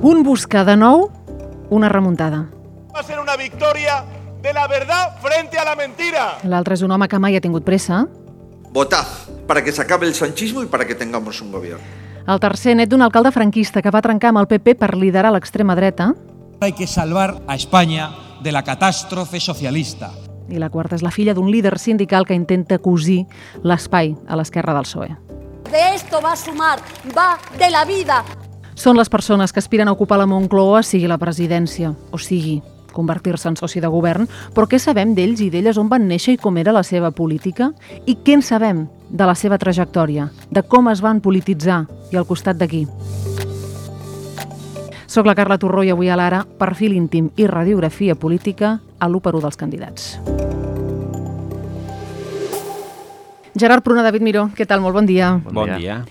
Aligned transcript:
Un 0.00 0.22
busca 0.22 0.62
de 0.62 0.76
nou 0.78 1.08
una 1.74 1.88
remuntada. 1.88 2.44
Va 2.94 3.00
a 3.00 3.02
ser 3.02 3.18
una 3.18 3.34
victoria 3.36 4.04
de 4.40 4.52
la 4.52 4.68
verdad 4.68 5.18
frente 5.20 5.58
a 5.58 5.64
la 5.64 5.74
mentira. 5.74 6.38
L'altre 6.46 6.78
és 6.78 6.84
un 6.86 6.94
home 6.94 7.08
que 7.10 7.18
mai 7.18 7.34
ha 7.34 7.42
tingut 7.42 7.66
pressa. 7.66 8.04
Votad 8.70 9.06
para 9.48 9.64
que 9.64 9.72
se 9.72 9.82
acabe 9.82 10.06
el 10.06 10.14
sanchismo 10.14 10.62
y 10.62 10.66
para 10.66 10.86
que 10.86 10.94
tengamos 10.94 11.42
un 11.42 11.50
gobierno. 11.50 11.82
El 12.28 12.38
tercer 12.38 12.76
net 12.76 12.88
d'un 12.88 13.02
alcalde 13.02 13.32
franquista 13.34 13.82
que 13.82 13.90
va 13.90 14.02
trencar 14.04 14.30
amb 14.30 14.44
el 14.44 14.46
PP 14.46 14.76
per 14.78 14.94
liderar 14.94 15.32
l'extrema 15.34 15.74
dreta. 15.74 16.12
Hay 16.60 16.74
que 16.78 16.86
salvar 16.86 17.42
a 17.48 17.56
España 17.56 18.14
de 18.40 18.52
la 18.52 18.62
catástrofe 18.62 19.40
socialista. 19.40 20.12
I 20.48 20.62
la 20.62 20.70
quarta 20.70 20.94
és 20.94 21.02
la 21.02 21.10
filla 21.10 21.34
d'un 21.34 21.50
líder 21.50 21.74
sindical 21.76 22.24
que 22.24 22.38
intenta 22.38 22.78
cosir 22.78 23.24
l'espai 23.64 24.14
a 24.28 24.38
l'esquerra 24.38 24.78
del 24.78 24.86
PSOE. 24.86 25.16
De 25.72 25.88
esto 25.94 26.22
va 26.22 26.32
a 26.32 26.36
sumar, 26.36 26.78
va 27.16 27.34
de 27.58 27.70
la 27.70 27.84
vida. 27.84 28.22
Són 28.78 28.94
les 28.94 29.08
persones 29.10 29.50
que 29.50 29.58
aspiren 29.58 29.88
a 29.90 29.92
ocupar 29.96 30.20
la 30.20 30.26
Moncloa, 30.30 30.84
sigui 30.86 31.08
la 31.10 31.18
presidència, 31.18 31.90
o 32.14 32.18
sigui 32.22 32.60
convertir-se 32.94 33.50
en 33.50 33.56
soci 33.58 33.82
de 33.82 33.88
govern, 33.90 34.28
però 34.54 34.68
què 34.70 34.78
sabem 34.78 35.16
d'ells 35.16 35.42
i 35.42 35.48
d'elles 35.50 35.80
on 35.82 35.88
van 35.90 36.06
néixer 36.06 36.36
i 36.36 36.38
com 36.38 36.56
era 36.62 36.70
la 36.72 36.84
seva 36.86 37.10
política? 37.10 37.72
I 38.06 38.14
què 38.22 38.36
en 38.38 38.44
sabem 38.46 38.84
de 39.10 39.26
la 39.26 39.34
seva 39.34 39.58
trajectòria, 39.58 40.28
de 40.54 40.62
com 40.62 40.86
es 40.92 41.02
van 41.02 41.18
polititzar 41.18 41.80
i 42.14 42.20
al 42.20 42.26
costat 42.28 42.60
d'aquí? 42.60 42.84
Soc 45.10 45.26
la 45.26 45.34
Carla 45.34 45.58
Torró 45.58 45.82
i 45.82 45.90
avui 45.90 46.12
a 46.12 46.16
l'Ara, 46.20 46.44
perfil 46.46 46.94
íntim 46.94 47.32
i 47.34 47.48
radiografia 47.50 48.14
política 48.14 48.76
a 48.78 49.10
l'1 49.10 49.24
per 49.24 49.34
1 49.34 49.42
dels 49.42 49.58
candidats. 49.58 50.06
Gerard 53.58 53.82
Pruna, 53.82 54.06
David 54.06 54.22
Miró, 54.22 54.46
què 54.54 54.70
tal? 54.70 54.86
Molt 54.86 54.94
bon 54.94 55.10
dia. 55.10 55.34
Bon 55.50 55.66
dia. 55.74 56.04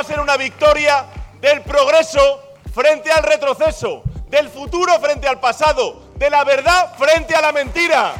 Va 0.00 0.04
a 0.04 0.06
ser 0.06 0.18
una 0.18 0.38
victoria 0.38 1.04
del 1.42 1.60
progreso 1.60 2.20
frente 2.72 3.12
al 3.12 3.22
retroceso, 3.22 4.02
del 4.30 4.48
futuro 4.48 4.98
frente 4.98 5.28
al 5.28 5.38
pasado, 5.40 6.00
de 6.18 6.30
la 6.30 6.42
verdad 6.42 6.94
frente 6.96 7.34
a 7.34 7.42
la 7.42 7.52
mentira. 7.52 8.14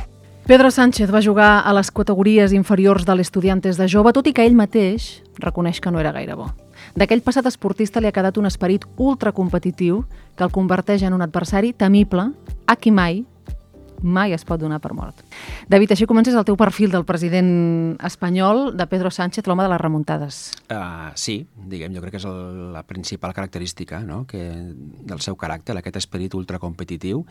Pedro 0.44 0.70
Sánchez 0.70 1.10
va 1.10 1.22
jugar 1.24 1.62
a 1.64 1.72
les 1.72 1.90
categories 1.90 2.52
inferiors 2.52 3.06
de 3.06 3.16
l'Estudiantes 3.16 3.78
de 3.80 3.88
jove, 3.88 4.12
tot 4.12 4.28
i 4.28 4.34
que 4.36 4.44
ell 4.44 4.58
mateix 4.58 5.22
reconeix 5.40 5.80
que 5.80 5.88
no 5.88 6.04
era 6.04 6.12
gaire 6.12 6.36
bo. 6.36 6.50
D'aquell 7.00 7.24
passat 7.24 7.48
esportista 7.48 8.04
li 8.04 8.10
ha 8.10 8.12
quedat 8.12 8.36
un 8.36 8.44
esperit 8.44 8.84
ultracompetitiu 8.98 10.02
que 10.36 10.44
el 10.44 10.52
converteix 10.52 11.08
en 11.08 11.16
un 11.16 11.24
adversari 11.24 11.72
temible, 11.72 12.28
a 12.68 12.76
qui 12.76 12.92
mai 12.92 13.22
mai 14.02 14.34
es 14.34 14.44
pot 14.48 14.60
donar 14.60 14.80
per 14.80 14.92
mort. 14.96 15.22
David, 15.68 15.94
així 15.94 16.06
comences 16.08 16.36
el 16.36 16.44
teu 16.48 16.56
perfil 16.60 16.92
del 16.92 17.04
president 17.08 17.96
espanyol, 18.06 18.76
de 18.76 18.86
Pedro 18.90 19.10
Sánchez, 19.10 19.46
l'home 19.48 19.64
de 19.66 19.72
les 19.72 19.80
remuntades. 19.80 20.40
Uh, 20.70 21.10
sí, 21.14 21.40
diguem, 21.70 21.94
jo 21.96 22.02
crec 22.04 22.16
que 22.16 22.22
és 22.22 22.28
el, 22.28 22.72
la 22.74 22.84
principal 22.88 23.34
característica 23.36 24.00
no? 24.04 24.22
que, 24.30 24.42
del 25.10 25.22
seu 25.24 25.36
caràcter, 25.40 25.76
aquest 25.78 26.00
esperit 26.00 26.34
ultracompetitiu, 26.38 27.24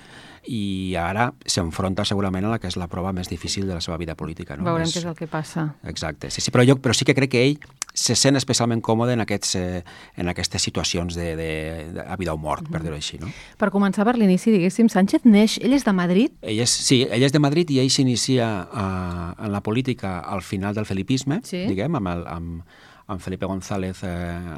i 0.48 0.96
ara 1.00 1.30
s'enfronta 1.46 2.06
segurament 2.08 2.48
a 2.48 2.56
la 2.56 2.62
que 2.62 2.70
és 2.72 2.80
la 2.80 2.90
prova 2.92 3.14
més 3.16 3.32
difícil 3.32 3.68
de 3.68 3.76
la 3.76 3.84
seva 3.84 3.98
vida 3.98 4.16
política. 4.20 4.58
No? 4.58 4.68
Veurem 4.70 4.88
és... 4.88 4.96
què 4.96 5.04
és 5.04 5.10
el 5.10 5.18
que 5.18 5.30
passa. 5.30 5.72
Exacte, 5.90 6.32
sí, 6.34 6.42
sí, 6.42 6.54
però, 6.54 6.66
jo, 6.68 6.80
però 6.82 6.96
sí 6.96 7.08
que 7.08 7.18
crec 7.18 7.34
que 7.34 7.46
ell 7.48 7.60
se 8.00 8.16
sent 8.16 8.40
especialment 8.40 8.82
còmode 8.86 9.14
en, 9.18 9.24
aquests, 9.26 9.56
eh, 9.60 9.84
en 10.18 10.32
aquestes 10.32 10.64
situacions 10.64 11.18
de, 11.20 11.36
de, 11.36 11.50
de 11.98 12.06
a 12.08 12.16
vida 12.20 12.34
o 12.34 12.40
mort, 12.40 12.68
per 12.72 12.82
dir-ho 12.86 12.96
així. 12.96 13.20
No? 13.20 13.28
Per 13.60 13.72
començar 13.76 14.06
per 14.08 14.16
l'inici, 14.20 14.54
diguéssim, 14.56 14.88
Sánchez 14.92 15.26
neix, 15.28 15.58
ell 15.60 15.76
és 15.76 15.84
de 15.88 15.94
Madrid? 15.96 16.36
Ell 16.42 16.62
és, 16.64 16.72
sí, 16.90 17.04
ell 17.10 17.26
és 17.28 17.36
de 17.36 17.42
Madrid 17.44 17.72
i 17.76 17.82
ell 17.84 17.92
s'inicia 17.92 18.48
uh, 18.64 19.34
en 19.36 19.52
la 19.52 19.62
política 19.66 20.20
al 20.24 20.42
final 20.46 20.78
del 20.78 20.88
felipisme, 20.88 21.42
Sí. 21.44 21.66
diguem, 21.68 21.96
amb, 22.00 22.08
el, 22.14 22.24
amb, 22.30 22.64
amb 23.10 23.22
Felipe 23.22 23.48
González 23.50 24.04
eh, 24.06 24.10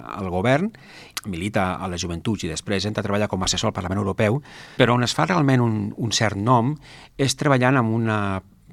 al 0.03 0.27
govern, 0.29 0.71
milita 1.25 1.75
a 1.79 1.87
les 1.87 2.01
joventuts 2.03 2.43
i 2.43 2.49
després 2.51 2.85
entra 2.89 2.99
a 2.99 3.05
treballar 3.05 3.29
com 3.31 3.41
a 3.41 3.47
assessor 3.47 3.71
al 3.71 3.75
Parlament 3.77 4.01
Europeu, 4.01 4.41
però 4.77 4.97
on 4.97 5.05
es 5.07 5.13
fa 5.15 5.25
realment 5.29 5.63
un, 5.63 5.77
un 5.95 6.11
cert 6.11 6.35
nom 6.35 6.73
és 7.17 7.37
treballant 7.39 7.79
amb 7.79 7.95
una 7.95 8.17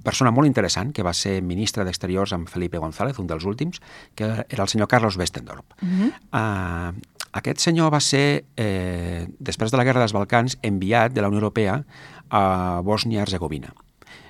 persona 0.04 0.31
molt 0.31 0.47
interessant, 0.47 0.92
que 0.92 1.04
va 1.06 1.14
ser 1.14 1.41
ministre 1.42 1.84
d'Exteriors 1.84 2.32
amb 2.36 2.48
Felipe 2.48 2.78
González, 2.78 3.19
un 3.19 3.26
dels 3.26 3.44
últims, 3.44 3.81
que 4.14 4.28
era 4.48 4.62
el 4.62 4.69
senyor 4.69 4.88
Carlos 4.88 5.16
Westendorp. 5.16 5.75
Uh 5.82 5.88
-huh. 5.88 6.12
uh, 6.32 7.19
aquest 7.32 7.60
senyor 7.60 7.91
va 7.92 8.00
ser, 8.00 8.44
eh, 8.56 9.26
després 9.38 9.70
de 9.70 9.76
la 9.76 9.84
Guerra 9.84 10.00
dels 10.00 10.12
Balcans, 10.12 10.59
enviat 10.62 11.12
de 11.12 11.20
la 11.20 11.28
Unió 11.28 11.38
Europea 11.38 11.84
a 12.31 12.81
Bòsnia-Herzegovina 12.82 13.75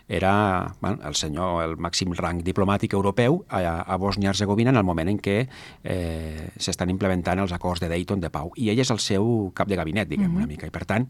era 0.08 0.74
bueno, 0.80 0.98
el 1.04 1.14
senyor, 1.14 1.62
el 1.62 1.76
màxim 1.76 2.14
rang 2.16 2.40
diplomàtic 2.44 2.94
europeu 2.96 3.42
a, 3.48 3.60
a 3.84 3.96
Bòsnia-Herzegovina 4.00 4.72
en 4.72 4.80
el 4.80 4.86
moment 4.88 5.10
en 5.12 5.18
què 5.20 5.36
eh, 5.84 6.48
s'estan 6.56 6.88
implementant 6.90 7.42
els 7.44 7.52
acords 7.52 7.84
de 7.84 7.90
Dayton 7.92 8.20
de 8.24 8.30
pau. 8.32 8.50
I 8.56 8.70
ell 8.72 8.80
és 8.80 8.90
el 8.94 9.02
seu 9.04 9.50
cap 9.54 9.68
de 9.68 9.76
gabinet, 9.76 10.08
diguem, 10.08 10.30
uh 10.30 10.32
-huh. 10.32 10.44
una 10.44 10.46
mica. 10.46 10.66
I 10.66 10.70
per 10.70 10.86
tant, 10.86 11.06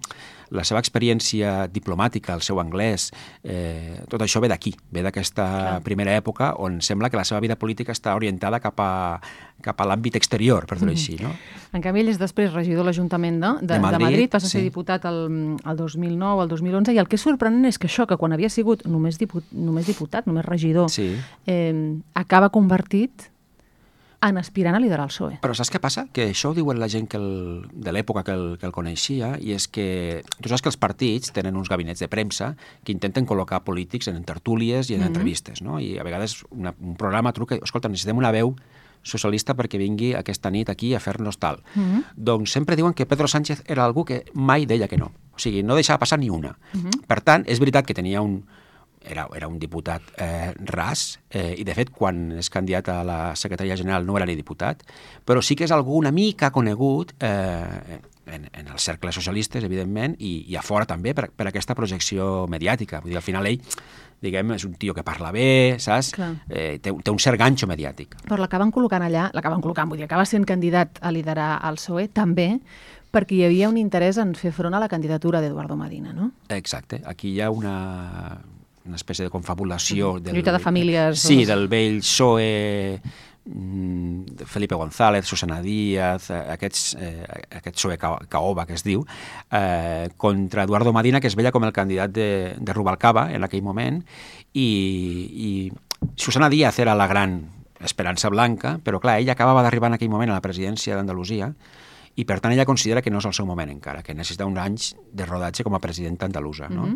la 0.50 0.64
seva 0.64 0.80
experiència 0.80 1.68
diplomàtica, 1.68 2.34
el 2.34 2.42
seu 2.42 2.58
anglès, 2.60 3.12
eh, 3.44 4.02
tot 4.08 4.20
això 4.20 4.40
ve 4.40 4.48
d'aquí, 4.48 4.74
ve 4.90 5.02
d'aquesta 5.02 5.80
primera 5.84 6.16
època 6.16 6.54
on 6.58 6.80
sembla 6.80 7.10
que 7.10 7.16
la 7.16 7.24
seva 7.24 7.40
vida 7.40 7.56
política 7.56 7.92
està 7.92 8.16
orientada 8.16 8.60
cap 8.60 8.80
a, 8.80 9.20
cap 9.62 9.80
a 9.80 9.86
l'àmbit 9.90 10.16
exterior, 10.18 10.66
per 10.70 10.78
dir-ho 10.78 10.92
així, 10.92 11.16
no? 11.20 11.32
En 11.74 11.82
canvi, 11.84 12.04
ell 12.04 12.12
és 12.12 12.20
després 12.20 12.52
regidor 12.54 12.84
de 12.84 12.90
l'Ajuntament 12.90 13.40
de, 13.40 13.54
de, 13.60 13.66
De 13.66 13.72
de, 13.74 13.80
Madrid, 13.82 14.04
Madrid, 14.06 14.30
passa 14.30 14.46
a 14.46 14.50
ser 14.50 14.62
sí. 14.62 14.68
diputat 14.68 15.04
el, 15.10 15.56
el 15.58 15.80
2009, 15.80 16.44
el 16.44 16.52
2011, 16.52 16.94
i 16.94 17.00
el 17.02 17.08
que 17.10 17.18
és 17.18 17.24
sorprenent 17.26 17.66
és 17.68 17.78
que 17.78 17.90
això, 17.90 18.06
que 18.06 18.16
quan 18.20 18.36
havia 18.36 18.50
sigut 18.52 18.86
només, 18.86 19.18
dipu 19.18 19.42
només 19.52 19.90
diputat, 19.90 20.30
només 20.30 20.46
regidor, 20.46 20.88
Sí. 20.94 21.10
eh, 21.46 21.98
acaba 22.14 22.50
convertit 22.54 23.30
en 24.20 24.38
aspirant 24.38 24.74
a 24.74 24.80
liderar 24.80 25.06
el 25.06 25.12
PSOE. 25.12 25.36
Però 25.42 25.54
saps 25.54 25.70
què 25.70 25.78
passa? 25.82 26.06
Que 26.12 26.26
això 26.32 26.50
ho 26.50 26.56
diuen 26.56 26.80
la 26.82 26.88
gent 26.90 27.06
que 27.10 27.18
el, 27.20 27.68
de 27.70 27.92
l'època 27.94 28.24
que, 28.26 28.34
el, 28.34 28.46
que 28.58 28.66
el 28.66 28.74
coneixia 28.74 29.36
i 29.38 29.54
és 29.54 29.68
que 29.70 30.24
tu 30.42 30.50
saps 30.50 30.64
que 30.64 30.72
els 30.72 30.78
partits 30.80 31.30
tenen 31.34 31.56
uns 31.58 31.70
gabinets 31.70 32.02
de 32.02 32.08
premsa 32.10 32.54
que 32.82 32.92
intenten 32.94 33.28
col·locar 33.28 33.62
polítics 33.66 34.10
en 34.10 34.18
tertúlies 34.26 34.90
i 34.90 34.94
en 34.94 35.00
mm 35.00 35.02
-hmm. 35.02 35.06
entrevistes, 35.06 35.62
no? 35.62 35.78
I 35.78 35.98
a 35.98 36.02
vegades 36.02 36.42
una, 36.50 36.74
un 36.80 36.96
programa 36.96 37.32
truca, 37.32 37.58
escolta, 37.62 37.88
necessitem 37.88 38.18
una 38.18 38.32
veu 38.32 38.56
socialista 39.02 39.54
perquè 39.54 39.78
vingui 39.78 40.14
aquesta 40.14 40.50
nit 40.50 40.68
aquí 40.70 40.94
a 40.94 41.00
fer-nos 41.00 41.38
tal. 41.38 41.62
Mm 41.74 41.82
-hmm. 41.82 42.04
Doncs 42.16 42.52
sempre 42.52 42.76
diuen 42.76 42.94
que 42.94 43.06
Pedro 43.06 43.28
Sánchez 43.28 43.62
era 43.66 43.84
algú 43.84 44.04
que 44.04 44.24
mai 44.34 44.66
deia 44.66 44.88
que 44.88 44.98
no. 44.98 45.12
O 45.32 45.38
sigui, 45.38 45.62
no 45.62 45.74
deixava 45.74 45.98
passar 45.98 46.18
ni 46.18 46.30
una. 46.30 46.58
Mm 46.72 46.80
-hmm. 46.80 47.06
Per 47.06 47.20
tant, 47.20 47.44
és 47.46 47.58
veritat 47.58 47.86
que 47.86 47.94
tenia 47.94 48.20
un, 48.20 48.44
era, 49.00 49.28
era 49.34 49.48
un 49.48 49.58
diputat 49.58 50.02
eh, 50.16 50.52
ras, 50.66 51.20
eh, 51.30 51.54
i 51.58 51.64
de 51.64 51.74
fet, 51.74 51.90
quan 51.90 52.32
és 52.38 52.50
candidat 52.50 52.88
a 52.88 53.04
la 53.04 53.18
secretaria 53.36 53.76
general 53.76 54.06
no 54.06 54.16
era 54.16 54.26
ni 54.26 54.36
diputat, 54.36 54.82
però 55.24 55.42
sí 55.42 55.56
que 55.56 55.64
és 55.64 55.74
algú 55.74 55.96
una 55.98 56.12
mica 56.12 56.50
conegut 56.50 57.14
eh, 57.20 58.00
en, 58.26 58.48
en 58.52 58.68
els 58.68 58.84
cercles 58.84 59.14
socialistes, 59.14 59.64
evidentment, 59.64 60.16
i, 60.18 60.44
i 60.48 60.56
a 60.56 60.62
fora 60.62 60.86
també 60.86 61.14
per, 61.14 61.30
per 61.30 61.48
aquesta 61.48 61.76
projecció 61.78 62.46
mediàtica. 62.50 63.00
Vull 63.00 63.14
dir, 63.14 63.20
al 63.20 63.26
final 63.26 63.48
ell, 63.48 63.60
diguem, 64.24 64.52
és 64.56 64.64
un 64.66 64.74
tio 64.80 64.94
que 64.96 65.04
parla 65.06 65.30
bé, 65.34 65.76
saps? 65.82 66.12
Clar. 66.16 66.32
Eh, 66.48 66.78
té, 66.82 66.92
té 66.92 67.14
un 67.14 67.20
cert 67.22 67.38
ganxo 67.38 67.68
mediàtic. 67.70 68.16
Però 68.26 68.38
l'acaben 68.40 68.72
col·locant 68.74 69.04
allà, 69.06 69.28
l'acaben 69.34 69.62
col·locant, 69.64 69.90
vull 69.90 70.00
dir, 70.00 70.08
acaba 70.08 70.26
sent 70.28 70.46
candidat 70.48 70.98
a 71.00 71.12
liderar 71.14 71.52
el 71.68 71.78
PSOE, 71.80 72.08
també 72.14 72.54
perquè 73.14 73.38
hi 73.38 73.44
havia 73.46 73.70
un 73.70 73.78
interès 73.80 74.18
en 74.20 74.34
fer 74.36 74.52
front 74.52 74.74
a 74.76 74.82
la 74.82 74.88
candidatura 74.90 75.40
d'Eduardo 75.40 75.78
Medina, 75.80 76.12
no? 76.12 76.32
Exacte. 76.52 77.00
Aquí 77.08 77.32
hi 77.32 77.40
ha 77.40 77.48
una, 77.50 78.36
una 78.84 78.98
espècie 78.98 79.24
de 79.24 79.32
confabulació... 79.32 80.18
Del, 80.20 80.34
Lluita 80.36 80.52
de 80.52 80.60
famílies, 80.60 81.22
Sí, 81.22 81.44
del 81.48 81.68
vell 81.72 82.00
PSOE, 82.02 83.00
Felipe 84.46 84.74
González, 84.74 85.24
Susana 85.26 85.60
Díaz, 85.62 86.30
eh, 86.30 86.38
aquests, 86.52 86.94
eh, 87.00 87.24
aquest 87.58 87.76
PSOE 87.76 87.96
ca- 87.98 88.18
caoba 88.28 88.66
que 88.66 88.74
es 88.74 88.84
diu, 88.84 89.04
eh, 89.50 90.08
contra 90.16 90.64
Eduardo 90.64 90.92
Medina, 90.92 91.20
que 91.20 91.26
es 91.28 91.36
veia 91.36 91.52
com 91.52 91.64
el 91.64 91.72
candidat 91.72 92.10
de, 92.10 92.54
de 92.58 92.72
Rubalcaba 92.72 93.32
en 93.32 93.44
aquell 93.44 93.62
moment, 93.62 94.02
i, 94.52 94.68
i 95.32 95.72
Susana 96.16 96.48
Díaz 96.48 96.78
era 96.78 96.94
la 96.94 97.06
gran 97.06 97.40
esperança 97.80 98.28
blanca, 98.28 98.78
però 98.82 99.00
clar, 99.00 99.18
ella 99.20 99.32
acabava 99.32 99.62
d'arribar 99.62 99.88
en 99.92 99.94
aquell 99.98 100.10
moment 100.10 100.30
a 100.30 100.38
la 100.38 100.42
presidència 100.44 100.96
d'Andalusia, 100.96 101.52
i 102.18 102.24
per 102.26 102.40
tant 102.42 102.50
ella 102.52 102.66
considera 102.66 103.00
que 103.00 103.10
no 103.14 103.20
és 103.22 103.26
el 103.30 103.34
seu 103.36 103.46
moment 103.46 103.70
encara, 103.70 104.02
que 104.02 104.14
necessita 104.14 104.46
uns 104.48 104.58
anys 104.58 104.88
de 105.14 105.24
rodatge 105.24 105.62
com 105.62 105.76
a 105.76 105.80
presidenta 105.80 106.26
andalusa. 106.26 106.66
No? 106.68 106.88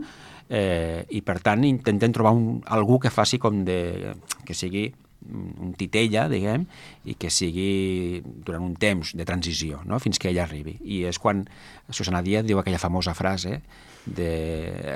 eh, 0.48 1.06
I 1.14 1.20
per 1.22 1.38
tant 1.40 1.62
intentem 1.64 2.10
trobar 2.12 2.32
un, 2.34 2.60
algú 2.66 2.98
que 2.98 3.10
faci 3.14 3.38
com 3.38 3.62
de... 3.64 4.16
que 4.44 4.54
sigui 4.58 4.88
un 5.30 5.74
titella, 5.78 6.26
diguem, 6.28 6.64
i 7.04 7.14
que 7.14 7.30
sigui 7.30 8.20
durant 8.24 8.62
un 8.64 8.74
temps 8.76 9.14
de 9.16 9.24
transició, 9.28 9.82
no? 9.86 9.98
fins 10.02 10.18
que 10.18 10.30
ella 10.32 10.44
arribi. 10.44 10.76
I 10.82 11.04
és 11.10 11.18
quan 11.22 11.44
Susana 11.90 12.22
Díaz 12.22 12.44
diu 12.46 12.58
aquella 12.60 12.80
famosa 12.82 13.14
frase 13.14 13.60
de, 14.06 14.30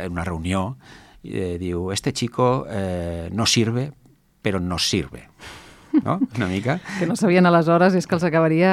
en 0.05 0.13
una 0.13 0.25
reunió, 0.25 0.77
eh, 1.23 1.57
diu, 1.61 1.91
este 1.93 2.13
chico 2.13 2.67
eh, 2.71 3.29
no 3.33 3.47
sirve, 3.47 3.93
però 4.43 4.61
no 4.61 4.79
sirve. 4.79 5.29
No? 6.05 6.19
Una 6.37 6.47
mica. 6.51 6.79
Que 6.99 7.07
no 7.09 7.17
sabien 7.17 7.47
aleshores 7.49 7.95
és 7.97 8.05
que 8.07 8.15
els 8.19 8.25
acabaria 8.27 8.73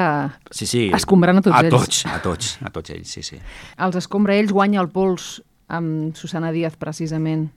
Sí, 0.50 0.66
sí. 0.68 0.90
escombrant 0.92 1.38
a 1.40 1.42
tots 1.46 1.56
a 1.56 1.62
ells. 1.64 1.72
Tots, 1.72 2.04
a 2.10 2.18
tots, 2.20 2.50
a 2.60 2.70
tots 2.74 2.92
ells, 2.92 3.08
sí, 3.16 3.22
sí. 3.24 3.38
Els 3.80 3.96
escombra 3.96 4.36
ells, 4.36 4.52
guanya 4.52 4.82
el 4.82 4.90
pols 4.92 5.38
amb 5.72 6.12
Susana 6.18 6.50
Díaz, 6.52 6.76
precisament. 6.76 7.48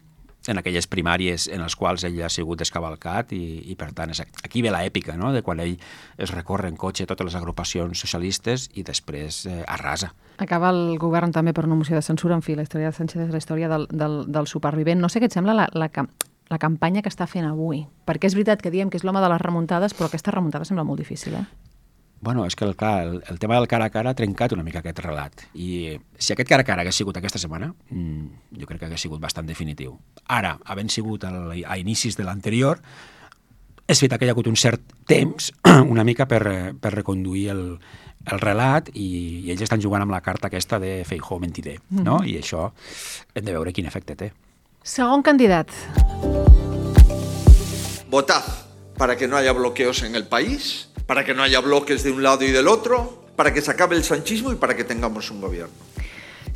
En 0.47 0.61
aquelles 0.61 0.87
primàries 0.87 1.47
en 1.51 1.63
les 1.63 1.75
quals 1.75 2.05
ell 2.07 2.19
ha 2.23 2.29
sigut 2.31 2.59
descavalcat 2.61 3.33
i, 3.35 3.43
i 3.71 3.75
per 3.79 3.91
tant, 3.97 4.11
és, 4.13 4.21
aquí 4.43 4.63
ve 4.65 4.71
l'èpica, 4.73 5.17
no?, 5.19 5.31
de 5.35 5.43
quan 5.45 5.61
ell 5.63 5.75
es 6.17 6.33
recorre 6.33 6.71
en 6.71 6.77
cotxe 6.79 7.07
totes 7.09 7.29
les 7.29 7.37
agrupacions 7.39 7.99
socialistes 7.99 8.69
i 8.75 8.85
després 8.87 9.45
eh, 9.45 9.63
arrasa. 9.67 10.13
Acaba 10.37 10.71
el 10.73 10.97
govern 11.01 11.33
també 11.33 11.53
per 11.53 11.65
una 11.65 11.77
moció 11.79 11.97
de 11.97 12.05
censura, 12.05 12.37
en 12.37 12.45
fi, 12.45 12.55
la 12.55 12.65
història 12.67 12.91
de 12.91 12.97
Sánchez 12.97 13.27
és 13.27 13.33
la 13.33 13.41
història 13.41 13.69
del, 13.71 13.87
del, 13.91 14.23
del 14.31 14.47
supervivent. 14.47 15.01
No 15.01 15.09
sé 15.09 15.21
què 15.21 15.31
et 15.31 15.35
sembla 15.35 15.55
la, 15.57 15.69
la, 15.73 15.89
la 16.49 16.59
campanya 16.61 17.03
que 17.03 17.11
està 17.11 17.27
fent 17.27 17.47
avui, 17.47 17.85
perquè 18.07 18.29
és 18.29 18.37
veritat 18.37 18.61
que 18.63 18.73
diem 18.73 18.91
que 18.91 18.99
és 18.99 19.07
l'home 19.07 19.23
de 19.23 19.31
les 19.33 19.41
remuntades, 19.41 19.97
però 19.97 20.11
aquesta 20.11 20.33
remuntada 20.35 20.67
sembla 20.67 20.85
molt 20.87 21.01
difícil, 21.01 21.39
eh? 21.41 21.66
Bueno, 22.19 22.45
és 22.45 22.55
que 22.55 22.65
el, 22.65 22.75
clar, 22.75 23.03
el, 23.05 23.23
el 23.29 23.37
tema 23.39 23.55
del 23.55 23.67
cara 23.67 23.85
a 23.85 23.93
cara 23.93 24.09
ha 24.09 24.17
trencat 24.17 24.53
una 24.55 24.63
mica 24.65 24.79
aquest 24.79 24.99
relat. 25.03 25.43
I 25.53 25.99
si 26.17 26.33
aquest 26.33 26.49
cara 26.49 26.65
a 26.65 26.67
cara 26.67 26.81
hagués 26.81 26.97
sigut 26.97 27.17
aquesta 27.17 27.37
setmana, 27.37 27.69
mmm, 27.89 28.57
jo 28.57 28.69
crec 28.69 28.81
que 28.81 28.89
hagués 28.89 29.05
sigut 29.05 29.21
bastant 29.21 29.47
definitiu. 29.47 29.93
Ara, 30.25 30.55
havent 30.65 30.89
sigut 30.89 31.27
el, 31.29 31.61
a 31.61 31.77
inicis 31.77 32.17
de 32.17 32.25
l'anterior, 32.25 32.81
és 33.87 34.01
veritat 34.01 34.19
que 34.19 34.27
hi 34.27 34.31
ha 34.31 34.35
hagut 34.35 34.49
un 34.49 34.57
cert 34.59 34.81
temps 35.07 35.51
una 35.93 36.03
mica 36.03 36.25
per, 36.27 36.73
per 36.81 36.91
reconduir 36.95 37.47
el, 37.53 37.63
el 38.27 38.41
relat 38.41 38.89
i, 38.93 39.07
i 39.45 39.53
ells 39.53 39.63
estan 39.63 39.81
jugant 39.83 40.03
amb 40.03 40.11
la 40.11 40.23
carta 40.25 40.49
aquesta 40.49 40.81
de 40.83 41.03
Feijó 41.07 41.39
mentider, 41.39 41.77
mm 41.79 41.97
-hmm. 41.97 42.03
no? 42.03 42.23
I 42.23 42.39
això 42.41 42.71
hem 43.33 43.45
de 43.45 43.53
veure 43.53 43.73
quin 43.73 43.85
efecte 43.85 44.15
té. 44.15 44.33
Segon 44.83 45.21
candidat. 45.21 45.71
Votad 48.09 48.43
para 48.97 49.15
que 49.15 49.27
no 49.27 49.37
haya 49.37 49.51
bloqueos 49.51 50.01
en 50.03 50.15
el 50.15 50.27
país, 50.27 50.89
para 51.07 51.23
que 51.25 51.33
no 51.33 51.41
haya 51.41 51.59
bloques 51.61 52.03
de 52.03 52.11
un 52.11 52.21
lado 52.21 52.43
y 52.43 52.51
del 52.51 52.67
otro, 52.67 53.23
para 53.35 53.53
que 53.53 53.61
se 53.61 53.71
acabe 53.71 53.95
el 53.95 54.03
sanchismo 54.03 54.51
y 54.51 54.55
para 54.55 54.75
que 54.75 54.83
tengamos 54.83 55.31
un 55.31 55.41
gobierno. 55.41 55.73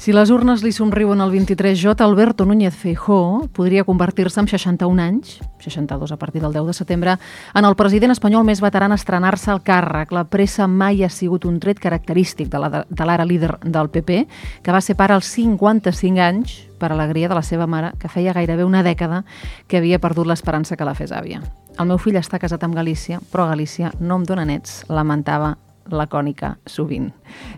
Si 0.02 0.10
les 0.10 0.32
urnes 0.34 0.64
li 0.66 0.72
somriuen 0.74 1.20
el 1.22 1.30
23J, 1.30 2.02
Alberto 2.02 2.48
Núñez 2.50 2.74
Feijó 2.74 3.48
podria 3.54 3.84
convertir-se 3.84 4.40
en 4.40 4.48
61 4.48 5.02
anys, 5.02 5.40
62 5.60 6.12
a 6.12 6.18
partir 6.18 6.42
del 6.42 6.52
10 6.52 6.66
de 6.66 6.74
setembre, 6.74 7.14
en 7.54 7.66
el 7.66 7.76
president 7.78 8.10
espanyol 8.16 8.42
més 8.48 8.64
veteran 8.66 8.90
a 8.90 8.98
estrenar-se 8.98 9.52
al 9.54 9.62
càrrec. 9.62 10.10
La 10.10 10.26
pressa 10.26 10.66
mai 10.66 11.06
ha 11.06 11.10
sigut 11.14 11.46
un 11.46 11.62
tret 11.62 11.78
característic 11.78 12.50
de 12.50 13.06
l'ara 13.06 13.30
líder 13.30 13.60
del 13.62 13.94
PP, 13.94 14.26
que 14.66 14.74
va 14.74 14.82
ser 14.82 14.98
pare 14.98 15.14
als 15.14 15.30
55 15.38 16.18
anys 16.18 16.71
per 16.82 16.92
alegria 16.92 17.30
de 17.30 17.38
la 17.38 17.46
seva 17.46 17.68
mare, 17.70 17.94
que 18.02 18.10
feia 18.10 18.34
gairebé 18.34 18.66
una 18.66 18.82
dècada 18.82 19.22
que 19.70 19.78
havia 19.78 20.02
perdut 20.02 20.28
l'esperança 20.28 20.78
que 20.78 20.88
la 20.88 20.96
fes 20.98 21.14
àvia. 21.14 21.44
El 21.78 21.88
meu 21.92 22.00
fill 22.02 22.18
està 22.20 22.42
casat 22.42 22.66
amb 22.66 22.76
Galícia, 22.76 23.22
però 23.32 23.46
Galícia 23.52 23.94
no 24.00 24.18
em 24.20 24.26
dóna 24.28 24.48
nets, 24.50 24.82
lamentava 24.90 25.56
lacònica 25.92 26.56
sovint. 26.70 27.12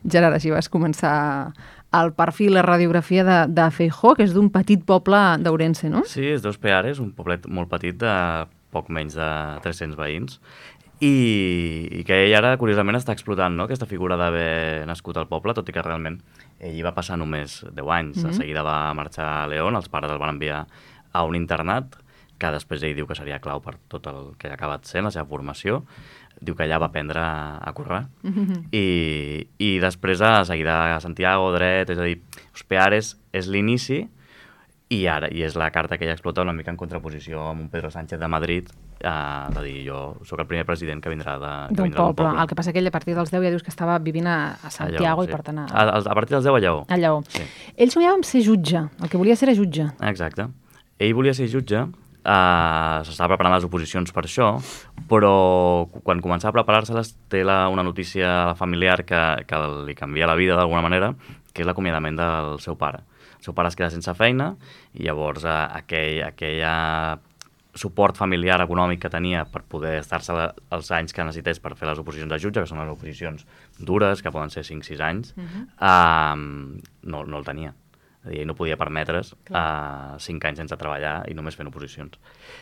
Gerard, 0.03 0.35
així 0.37 0.51
vas 0.51 0.69
començar 0.71 1.15
el 1.93 2.13
perfil, 2.17 2.55
la 2.57 2.63
radiografia 2.65 3.23
de, 3.23 3.39
de 3.53 3.69
Feijó, 3.71 4.15
que 4.17 4.25
és 4.25 4.33
d'un 4.33 4.49
petit 4.53 4.81
poble 4.85 5.19
d'Ourense, 5.43 5.89
no? 5.93 6.03
Sí, 6.09 6.25
és 6.33 6.41
dos 6.41 6.57
Peares, 6.57 6.99
un 7.03 7.11
poblet 7.13 7.45
molt 7.47 7.69
petit 7.71 7.97
de 8.01 8.13
poc 8.73 8.89
menys 8.89 9.13
de 9.19 9.29
300 9.61 9.99
veïns, 9.99 10.39
i, 11.03 11.89
i 11.99 12.03
que 12.07 12.15
ell 12.25 12.35
ara, 12.37 12.53
curiosament, 12.61 12.95
està 12.97 13.13
explotant 13.15 13.55
no? 13.57 13.67
aquesta 13.67 13.87
figura 13.89 14.15
d'haver 14.19 14.85
nascut 14.87 15.17
al 15.19 15.27
poble, 15.27 15.55
tot 15.57 15.67
i 15.67 15.75
que 15.75 15.83
realment 15.83 16.21
ell 16.63 16.79
hi 16.79 16.85
va 16.85 16.95
passar 16.95 17.17
només 17.19 17.61
10 17.69 17.91
anys. 17.91 18.17
Mm 18.17 18.23
-hmm. 18.23 18.27
De 18.31 18.33
seguida 18.33 18.63
va 18.63 18.93
marxar 18.93 19.43
a 19.43 19.47
León, 19.47 19.75
els 19.75 19.89
pares 19.89 20.11
el 20.11 20.17
van 20.19 20.35
enviar 20.35 20.65
a 21.11 21.23
un 21.23 21.35
internat, 21.35 21.95
que 22.37 22.51
després 22.51 22.83
ell 22.83 22.95
diu 22.95 23.07
que 23.07 23.15
seria 23.15 23.39
clau 23.39 23.61
per 23.61 23.77
tot 23.87 24.07
el 24.07 24.35
que 24.37 24.49
ha 24.49 24.53
acabat 24.53 24.85
sent, 24.85 25.05
la 25.05 25.11
seva 25.11 25.25
formació, 25.25 25.83
diu 26.41 26.55
que 26.55 26.63
allà 26.63 26.79
va 26.79 26.87
aprendre 26.87 27.21
a 27.21 27.71
córrer. 27.73 28.05
Mm 28.23 28.31
-hmm. 28.33 28.67
I, 28.71 29.47
I 29.57 29.79
després 29.79 30.21
a 30.21 30.43
seguida 30.45 30.95
a 30.95 30.99
Santiago, 30.99 31.51
dret, 31.53 31.89
és 31.89 31.97
a 31.97 32.03
dir, 32.03 32.21
Ospeares 32.53 33.17
és 33.31 33.47
l'inici 33.47 34.09
i 34.93 35.07
ara 35.09 35.29
i 35.31 35.43
és 35.45 35.55
la 35.59 35.69
carta 35.73 35.97
que 35.97 36.05
ella 36.05 36.15
explota 36.15 36.43
una 36.45 36.53
mica 36.55 36.71
en 36.71 36.77
contraposició 36.79 37.47
amb 37.49 37.65
un 37.65 37.69
Pedro 37.73 37.91
Sánchez 37.91 38.19
de 38.19 38.29
Madrid 38.29 38.69
eh, 38.99 39.09
de 39.55 39.63
dir, 39.65 39.75
jo 39.87 40.01
sóc 40.27 40.43
el 40.43 40.49
primer 40.49 40.65
president 40.69 41.01
que 41.03 41.11
vindrà 41.11 41.37
d'un 41.39 41.75
poble. 41.75 42.13
poble. 42.13 42.29
El 42.41 42.49
que 42.49 42.57
passa 42.59 42.73
que 42.73 42.81
ell 42.83 42.89
a 42.89 42.93
partir 42.95 43.17
dels 43.17 43.33
10 43.33 43.43
ja 43.43 43.53
dius 43.53 43.65
que 43.65 43.73
estava 43.73 43.97
vivint 43.99 44.27
a, 44.27 44.37
a 44.61 44.71
Santiago 44.71 45.23
a 45.23 45.25
Lleó, 45.25 45.27
sí. 45.27 45.31
i 45.31 45.35
per 45.35 45.43
tant... 45.49 45.63
A... 45.65 45.67
A, 45.67 45.99
a 45.99 46.15
partir 46.15 46.37
dels 46.37 46.45
10 46.47 46.59
a 46.59 46.63
Lleó. 46.63 46.85
A 46.87 46.99
Lleó. 47.01 47.23
Sí. 47.33 47.43
Ell 47.77 47.91
somiava 47.93 48.19
amb 48.19 48.27
ser 48.27 48.43
jutge, 48.45 48.85
el 49.01 49.11
que 49.11 49.19
volia 49.19 49.35
ser 49.39 49.49
era 49.49 49.57
jutge. 49.57 49.89
Exacte. 50.09 50.47
Ell 51.01 51.13
volia 51.17 51.35
ser 51.37 51.49
jutge 51.51 51.87
Uh, 52.23 53.03
s'estava 53.03 53.33
preparant 53.33 53.51
les 53.51 53.65
oposicions 53.67 54.13
per 54.15 54.21
això, 54.23 54.53
però 55.09 55.33
quan 56.05 56.21
començava 56.23 56.53
a 56.53 56.55
preparar-se-les 56.55 57.09
té 57.27 57.41
la, 57.43 57.65
una 57.67 57.83
notícia 57.83 58.53
familiar 58.55 59.01
que, 59.03 59.19
que 59.43 59.59
li 59.89 59.95
canvia 59.97 60.29
la 60.31 60.37
vida 60.39 60.55
d'alguna 60.55 60.85
manera, 60.85 61.09
que 61.51 61.65
és 61.65 61.67
l'acomiadament 61.67 62.15
del 62.21 62.55
seu 62.63 62.77
pare. 62.79 63.03
El 63.43 63.49
seu 63.49 63.55
pare 63.57 63.67
es 63.67 63.75
queda 63.75 63.91
sense 63.91 64.13
feina 64.15 64.53
i 64.95 65.03
llavors 65.03 65.43
uh, 65.43 65.65
aquell, 65.75 66.21
aquella 66.23 67.19
suport 67.75 68.15
familiar 68.15 68.61
econòmic 68.63 69.01
que 69.03 69.11
tenia 69.11 69.43
per 69.51 69.65
poder 69.67 69.97
estar-se 69.99 70.31
els 70.71 70.91
anys 70.95 71.11
que 71.11 71.25
necessités 71.27 71.59
per 71.59 71.73
fer 71.75 71.89
les 71.89 71.99
oposicions 71.99 72.31
de 72.31 72.39
jutge, 72.39 72.61
que 72.63 72.69
són 72.69 72.79
les 72.79 72.91
oposicions 72.93 73.43
dures, 73.79 74.21
que 74.23 74.31
poden 74.31 74.53
ser 74.53 74.63
5-6 74.63 75.03
anys, 75.03 75.33
uh 75.35 75.43
-huh. 75.43 75.63
uh, 75.75 76.79
no, 77.03 77.25
no 77.25 77.37
el 77.37 77.43
tenia. 77.43 77.73
És 78.23 78.27
a 78.27 78.29
dir, 78.29 78.45
no 78.47 78.55
podia 78.55 78.77
permetre's 78.77 79.33
uh, 79.33 80.15
cinc 80.17 80.45
anys 80.45 80.57
sense 80.61 80.77
treballar 80.77 81.25
i 81.27 81.33
només 81.33 81.57
fent 81.59 81.67
oposicions. 81.67 82.15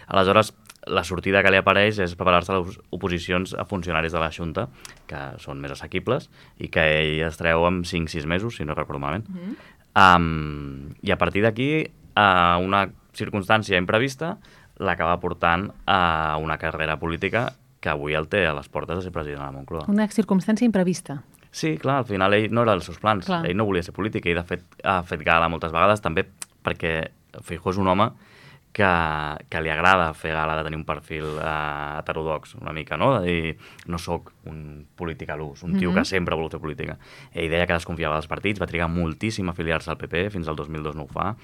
Aleshores, 0.07 0.53
la 0.87 1.03
sortida 1.03 1.43
que 1.43 1.51
li 1.51 1.57
apareix 1.57 1.99
és 1.99 2.15
preparar-se 2.15 2.53
les 2.53 2.79
oposicions 2.89 3.53
a 3.53 3.65
funcionaris 3.65 4.11
de 4.11 4.19
la 4.19 4.31
Junta, 4.31 4.69
que 5.05 5.37
són 5.37 5.61
més 5.61 5.71
assequibles, 5.71 6.31
i 6.57 6.67
que 6.67 6.81
ell 6.81 7.27
es 7.27 7.37
treu 7.37 7.67
en 7.67 7.83
5-6 7.83 8.25
mesos, 8.25 8.55
si 8.55 8.65
no 8.65 8.73
recordo 8.73 8.99
malament. 8.99 9.29
Mm 9.29 9.37
-hmm. 9.37 9.55
Um, 9.95 10.93
I 11.01 11.11
a 11.11 11.17
partir 11.17 11.43
d'aquí, 11.45 11.71
uh, 12.15 12.57
una 12.63 12.85
circumstància 13.17 13.79
imprevista 13.79 14.37
l'acaba 14.81 15.19
portant 15.21 15.69
a 15.85 16.37
una 16.41 16.57
carrera 16.57 16.97
política 16.99 17.51
que 17.81 17.89
avui 17.89 18.15
el 18.17 18.27
té 18.29 18.45
a 18.47 18.55
les 18.55 18.69
portes 18.69 18.97
de 18.97 19.03
ser 19.05 19.11
president 19.13 19.41
de 19.41 19.45
la 19.45 19.55
Moncloa. 19.55 19.85
Una 19.91 20.07
circumstància 20.09 20.65
imprevista. 20.65 21.21
Sí, 21.51 21.75
clar, 21.77 21.97
al 22.01 22.07
final 22.07 22.33
ell 22.37 22.53
no 22.53 22.63
era 22.63 22.75
els 22.77 22.85
seus 22.87 22.99
plans. 23.01 23.25
Clar. 23.27 23.41
Ell 23.49 23.57
no 23.57 23.65
volia 23.67 23.83
ser 23.83 23.93
polític, 23.95 24.29
ell 24.29 24.39
de 24.39 24.45
fet 24.47 24.63
ha 24.87 25.01
fet 25.03 25.23
gala 25.25 25.49
moltes 25.51 25.73
vegades, 25.73 26.01
també 26.01 26.23
perquè 26.63 26.93
Feijó 27.41 27.73
és 27.73 27.79
un 27.81 27.89
home 27.91 28.07
que, 28.11 28.30
que 28.73 29.61
li 29.61 29.71
agrada 29.71 30.13
fer 30.15 30.31
gala 30.35 30.55
de 30.57 30.63
tenir 30.63 30.79
un 30.79 30.85
perfil 30.87 31.25
uh, 31.37 31.99
heterodox, 31.99 32.55
una 32.55 32.73
mica, 32.73 32.97
no? 32.97 33.11
De 33.19 33.27
dir, 33.27 33.53
no 33.91 33.99
sóc 33.99 34.31
un 34.47 34.85
polític 34.95 35.29
a 35.29 35.37
l'ús, 35.39 35.63
un 35.63 35.77
tio 35.77 35.89
mm 35.89 35.93
-hmm. 35.93 35.99
que 35.99 36.05
sempre 36.05 36.35
vol 36.35 36.49
fer 36.49 36.59
política. 36.59 36.97
Ell 37.33 37.49
deia 37.49 37.67
que 37.67 37.73
desconfiava 37.73 38.15
dels 38.15 38.27
partits, 38.27 38.61
va 38.61 38.67
trigar 38.67 38.87
moltíssim 38.87 39.47
a 39.47 39.51
afiliar-se 39.51 39.91
al 39.91 39.97
PP, 39.97 40.29
fins 40.29 40.47
al 40.47 40.55
2002 40.55 40.95
no 40.95 41.03
ho 41.03 41.07
fa, 41.07 41.35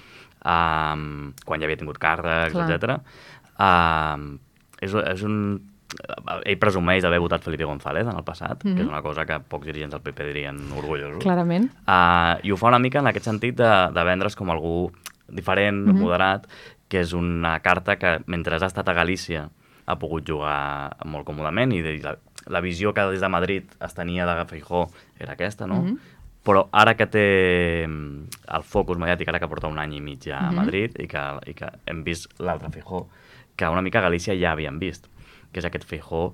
um, 0.44 1.32
quan 1.44 1.60
ja 1.60 1.66
havia 1.66 1.76
tingut 1.76 1.98
càrrecs, 1.98 2.54
etc. 2.54 3.00
Um, 3.58 4.38
és, 4.80 4.94
és 4.94 5.22
un 5.22 5.60
ell 6.44 6.58
presumeix 6.60 7.02
d'haver 7.02 7.18
votat 7.22 7.44
Felipe 7.44 7.64
González 7.64 8.06
en 8.06 8.16
el 8.16 8.24
passat, 8.24 8.62
mm 8.62 8.70
-hmm. 8.70 8.76
que 8.76 8.82
és 8.82 8.88
una 8.88 9.02
cosa 9.02 9.24
que 9.24 9.40
pocs 9.40 9.66
dirigents 9.66 9.92
del 9.92 10.02
PP 10.02 10.24
dirien 10.24 10.56
orgullosos. 10.76 11.22
Clarament. 11.22 11.70
Uh, 11.86 12.38
I 12.42 12.52
ho 12.52 12.56
fa 12.56 12.68
una 12.68 12.78
mica 12.78 12.98
en 12.98 13.06
aquest 13.06 13.24
sentit 13.24 13.56
de, 13.56 13.90
de 13.92 14.04
vendre's 14.04 14.36
com 14.36 14.50
algú 14.50 14.92
diferent, 15.28 15.86
mm 15.86 15.90
-hmm. 15.90 16.00
moderat, 16.00 16.46
que 16.88 17.00
és 17.04 17.12
una 17.12 17.58
carta 17.60 17.98
que, 18.00 18.18
mentre 18.26 18.56
ha 18.56 18.66
estat 18.66 18.88
a 18.88 18.96
Galícia, 18.96 19.48
ha 19.88 19.96
pogut 19.96 20.26
jugar 20.28 20.96
molt 21.08 21.24
còmodament 21.28 21.72
i 21.72 21.82
la, 22.02 22.14
la 22.48 22.60
visió 22.60 22.92
que 22.92 23.06
des 23.12 23.20
de 23.24 23.28
Madrid 23.28 23.70
es 23.84 23.94
tenia 23.96 24.26
de 24.28 24.44
Feijó 24.48 24.88
era 25.18 25.32
aquesta, 25.32 25.66
no? 25.66 25.82
Mm 25.82 25.88
-hmm. 25.88 25.98
Però 26.44 26.68
ara 26.72 26.94
que 26.94 27.06
té 27.06 27.84
el 27.84 28.62
focus 28.62 28.96
mediàtic, 28.96 29.28
ara 29.28 29.38
que 29.38 29.48
porta 29.48 29.66
un 29.66 29.78
any 29.78 29.94
i 29.94 30.00
mig 30.00 30.20
ja 30.24 30.38
a 30.38 30.50
mhm. 30.50 30.56
Madrid 30.56 30.90
mm 30.90 30.96
-hmm. 30.96 31.04
i, 31.04 31.08
que, 31.08 31.50
i 31.50 31.54
que 31.54 31.68
hem 31.86 32.04
vist 32.04 32.40
l'altre 32.40 32.70
Feijó, 32.70 33.08
que 33.56 33.68
una 33.68 33.82
mica 33.82 33.98
a 33.98 34.02
Galícia 34.02 34.34
ja 34.34 34.52
havíem 34.52 34.78
vist 34.78 35.08
que 35.52 35.60
és 35.60 35.68
aquest 35.68 35.86
Feijó 35.88 36.32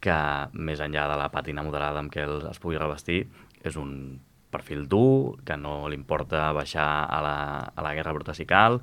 que, 0.00 0.16
més 0.52 0.80
enllà 0.80 1.06
de 1.10 1.16
la 1.20 1.28
pàtina 1.32 1.64
moderada 1.64 2.00
amb 2.00 2.12
què 2.12 2.24
el, 2.24 2.46
es 2.50 2.60
pugui 2.62 2.78
revestir, 2.80 3.24
és 3.64 3.76
un 3.76 4.20
perfil 4.50 4.86
dur, 4.90 5.38
que 5.46 5.56
no 5.56 5.88
li 5.88 5.98
importa 5.98 6.50
baixar 6.56 6.88
a 7.06 7.22
la, 7.24 7.38
a 7.70 7.86
la 7.86 7.94
guerra 7.94 8.14
bruta 8.16 8.34
si 8.34 8.46
cal, 8.48 8.80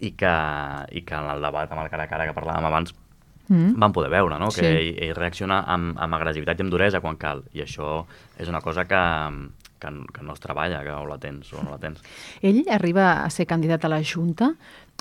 i 0.00 0.14
que, 0.16 0.34
i 0.96 1.04
que 1.04 1.16
en 1.16 1.30
el 1.34 1.44
debat 1.44 1.70
amb 1.70 1.84
el 1.84 1.92
cara 1.92 2.08
a 2.08 2.10
cara 2.10 2.26
que 2.28 2.36
parlàvem 2.36 2.68
abans 2.70 2.94
mm. 3.50 3.74
van 3.80 3.92
poder 3.92 4.10
veure, 4.12 4.38
no? 4.40 4.50
Sí. 4.50 4.62
que 4.62 4.70
ell, 4.70 4.92
ell 5.08 5.16
reacciona 5.18 5.62
amb, 5.68 5.98
amb 6.00 6.18
agressivitat 6.20 6.60
i 6.60 6.66
amb 6.66 6.72
duresa 6.72 7.02
quan 7.04 7.18
cal, 7.20 7.44
i 7.52 7.64
això 7.66 8.04
és 8.40 8.48
una 8.48 8.62
cosa 8.64 8.86
que, 8.88 9.02
que, 9.80 9.92
que 10.14 10.26
no 10.26 10.36
es 10.36 10.42
treballa, 10.42 10.82
que 10.86 10.94
o 10.94 11.06
la 11.08 11.18
tens 11.20 11.52
o 11.52 11.64
no 11.64 11.74
la 11.74 11.80
tens. 11.82 12.04
Ell 12.40 12.62
arriba 12.70 13.10
a 13.24 13.28
ser 13.34 13.48
candidat 13.50 13.84
a 13.84 13.92
la 13.92 14.02
Junta 14.04 14.54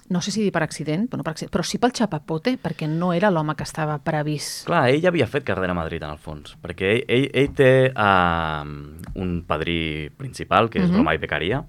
no 0.09 0.21
sé 0.21 0.31
si 0.33 0.49
per 0.51 0.63
accident, 0.65 1.07
però, 1.07 1.21
no 1.21 1.25
per 1.25 1.35
accident, 1.35 1.51
però 1.53 1.63
sí 1.65 1.79
pel 1.81 1.93
xapapote, 1.95 2.55
perquè 2.61 2.87
no 2.89 3.11
era 3.13 3.29
l'home 3.29 3.55
que 3.55 3.65
estava 3.67 3.99
previst. 4.03 4.65
Clar, 4.67 4.87
ell 4.89 5.05
havia 5.05 5.27
fet 5.29 5.45
carrera 5.45 5.75
a 5.75 5.77
Madrid, 5.77 6.03
en 6.03 6.15
el 6.15 6.21
fons, 6.21 6.55
perquè 6.61 6.95
ell, 6.95 7.03
ell, 7.07 7.27
ell 7.43 7.51
té 7.57 7.71
uh, 7.93 8.63
un 9.21 9.35
padrí 9.47 10.09
principal, 10.17 10.69
que 10.69 10.79
és 10.79 10.85
uh 10.85 10.87
mhm. 10.87 10.95
-huh. 10.95 11.03
Romay 11.03 11.17
Becaria, 11.17 11.63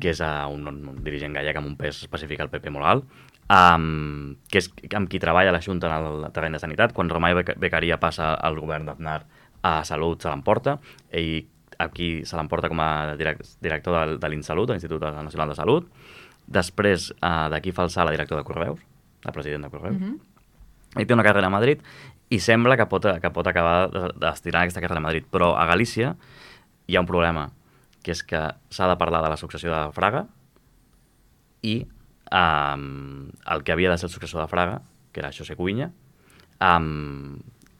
que 0.00 0.10
és 0.10 0.20
uh, 0.20 0.46
un, 0.52 0.66
un 0.68 1.02
dirigent 1.02 1.32
gallec 1.32 1.56
amb 1.56 1.66
un 1.66 1.76
pes 1.76 2.02
específic 2.02 2.40
al 2.40 2.50
PP 2.50 2.70
molt 2.70 2.86
alt, 2.86 3.04
um, 3.48 4.36
que 4.50 4.58
és 4.58 4.70
amb 4.94 5.08
qui 5.08 5.18
treballa 5.18 5.52
la 5.52 5.62
Junta 5.62 5.88
en 5.88 6.04
el 6.04 6.32
terreny 6.32 6.52
de 6.52 6.58
sanitat. 6.58 6.92
Quan 6.92 7.08
Romay 7.08 7.34
Becaria 7.56 7.98
passa 7.98 8.34
al 8.34 8.58
govern 8.58 8.86
d'Aznar 8.86 9.24
a 9.62 9.84
Salut, 9.84 10.22
se 10.22 10.28
l'emporta. 10.28 10.78
Ell 11.10 11.46
aquí 11.78 12.24
se 12.24 12.36
l'emporta 12.36 12.68
com 12.68 12.80
a 12.80 13.16
director 13.16 13.96
de, 13.96 14.18
de 14.18 14.28
l'Insalut, 14.28 14.70
l'Institut 14.70 15.02
Nacional 15.02 15.48
de 15.48 15.54
Salut, 15.54 15.88
Després, 16.46 17.10
uh, 17.18 17.48
d'aquí 17.50 17.72
fa 17.74 17.86
el 17.86 17.90
salt 17.90 18.08
a 18.08 18.14
director 18.14 18.38
de 18.38 18.44
Correus, 18.46 18.80
el 19.24 19.32
president 19.34 19.66
de 19.66 19.70
Correus. 19.70 19.98
Mm 19.98 20.12
-hmm. 20.12 21.02
I 21.02 21.06
té 21.06 21.14
una 21.14 21.22
carrera 21.22 21.46
a 21.46 21.50
Madrid 21.50 21.80
i 22.30 22.40
sembla 22.40 22.76
que 22.76 22.86
pot, 22.86 23.06
que 23.20 23.30
pot 23.30 23.46
acabar 23.46 23.90
d'estirar 23.90 24.62
aquesta 24.62 24.80
carrera 24.80 24.98
a 24.98 25.02
Madrid. 25.02 25.24
Però 25.30 25.54
a 25.56 25.66
Galícia 25.66 26.16
hi 26.86 26.96
ha 26.96 27.00
un 27.00 27.06
problema, 27.06 27.50
que 28.02 28.12
és 28.12 28.22
que 28.22 28.40
s'ha 28.70 28.88
de 28.88 28.96
parlar 28.96 29.22
de 29.22 29.28
la 29.28 29.36
successió 29.36 29.70
de 29.74 29.92
Fraga 29.92 30.26
i 31.62 31.86
um, 32.30 33.30
el 33.46 33.62
que 33.64 33.72
havia 33.72 33.90
de 33.90 33.98
ser 33.98 34.06
el 34.06 34.12
successor 34.12 34.42
de 34.42 34.48
Fraga, 34.48 34.82
que 35.12 35.20
era 35.20 35.32
José 35.32 35.56
Cuinya, 35.56 35.90
um, 36.60 37.38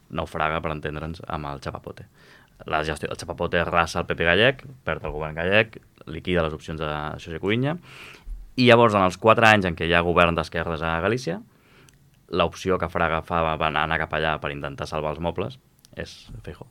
naufraga, 0.09 0.61
per 0.63 0.71
entendre'ns, 0.71 1.21
amb 1.27 1.51
el 1.51 1.61
Chapapote. 1.63 2.07
La 2.65 2.83
gestió, 2.83 3.09
el 3.11 3.17
Chapapote 3.17 3.63
rasa 3.67 4.01
el 4.01 4.07
PP 4.09 4.27
gallec, 4.27 4.63
perd 4.87 5.05
el 5.05 5.13
govern 5.13 5.37
gallec, 5.37 5.79
liquida 6.07 6.43
les 6.45 6.55
opcions 6.55 6.79
de 6.81 6.91
José 7.19 7.39
Cuinya, 7.43 7.77
i 8.57 8.65
llavors, 8.65 8.95
en 8.97 9.05
els 9.05 9.19
quatre 9.21 9.47
anys 9.49 9.69
en 9.69 9.77
què 9.77 9.87
hi 9.87 9.93
ha 9.93 10.05
govern 10.05 10.37
d'esquerres 10.37 10.81
a 10.81 10.97
Galícia, 11.03 11.37
l'opció 12.29 12.79
que 12.81 12.89
Fraga 12.91 13.21
fa 13.25 13.43
va 13.55 13.69
anar 13.69 14.01
cap 14.01 14.17
allà 14.17 14.37
per 14.41 14.51
intentar 14.51 14.89
salvar 14.89 15.13
els 15.15 15.21
mobles 15.23 15.61
és 15.95 16.17
Feijó. 16.43 16.67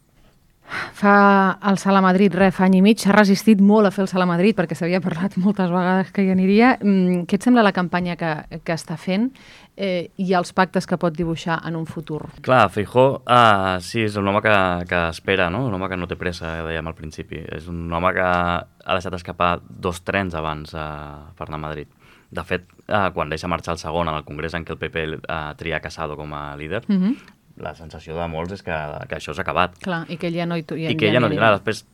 Fa 0.96 1.58
el 1.68 1.78
salt 1.78 1.98
a 1.98 2.02
Madrid, 2.02 2.34
re, 2.34 2.50
fa 2.54 2.66
any 2.66 2.78
i 2.78 2.82
mig, 2.84 2.98
s'ha 3.02 3.14
resistit 3.14 3.60
molt 3.62 3.88
a 3.88 3.92
fer 3.94 4.04
el 4.04 4.10
salt 4.10 4.24
a 4.24 4.28
Madrid 4.28 4.56
perquè 4.58 4.76
s'havia 4.78 5.02
parlat 5.04 5.36
moltes 5.44 5.70
vegades 5.72 6.12
que 6.14 6.24
hi 6.24 6.32
aniria. 6.32 6.76
Mm, 6.80 7.26
què 7.28 7.38
et 7.38 7.46
sembla 7.46 7.64
la 7.66 7.74
campanya 7.76 8.16
que, 8.18 8.32
que 8.64 8.74
està 8.74 8.98
fent 9.00 9.28
eh, 9.76 10.08
i 10.22 10.32
els 10.38 10.52
pactes 10.56 10.88
que 10.88 10.98
pot 11.00 11.14
dibuixar 11.14 11.60
en 11.68 11.78
un 11.78 11.86
futur? 11.86 12.22
Clar, 12.46 12.64
Feijó, 12.74 13.06
uh, 13.22 13.76
sí, 13.84 14.02
és 14.06 14.16
un 14.18 14.28
home 14.28 14.42
que, 14.44 14.56
que 14.90 15.02
espera, 15.12 15.50
no? 15.52 15.66
un 15.68 15.76
home 15.76 15.90
que 15.92 16.00
no 16.00 16.10
té 16.10 16.18
pressa, 16.20 16.58
dèiem 16.66 16.90
al 16.90 16.98
principi. 16.98 17.44
És 17.58 17.70
un 17.72 17.86
home 17.92 18.12
que 18.16 18.26
ha 18.26 18.98
deixat 18.98 19.20
escapar 19.20 19.56
dos 19.68 20.02
trens 20.06 20.34
abans 20.38 20.74
uh, 20.74 21.30
per 21.38 21.48
anar 21.48 21.62
a 21.62 21.66
Madrid. 21.68 21.92
De 22.36 22.42
fet, 22.42 22.66
uh, 22.88 23.06
quan 23.14 23.30
deixa 23.30 23.48
marxar 23.48 23.76
el 23.76 23.80
segon 23.80 24.10
en 24.10 24.18
el 24.18 24.26
congrés 24.26 24.56
en 24.58 24.66
què 24.66 24.74
el 24.74 24.82
PP 24.82 25.06
uh, 25.22 25.40
tria 25.60 25.80
Casado 25.80 26.18
com 26.18 26.34
a 26.34 26.48
líder, 26.58 26.84
uh 26.88 26.92
mhm. 26.92 27.06
-huh 27.06 27.35
la 27.62 27.72
sensació 27.76 28.16
de 28.18 28.26
molts 28.28 28.56
és 28.56 28.62
que, 28.64 28.76
que 29.08 29.18
això 29.18 29.34
s'ha 29.34 29.44
acabat. 29.44 29.76
Clar, 29.82 30.02
i 30.12 30.18
que 30.20 30.28
ell 30.28 30.36
ja 30.36 30.46
no 30.48 30.58
hi... 30.58 30.64
Ja, 30.68 30.90
I 30.92 30.96
que 30.98 31.08
ell 31.08 31.16
ja 31.16 31.22
no 31.22 31.30
hi 31.32 31.38
Després, 31.40 31.84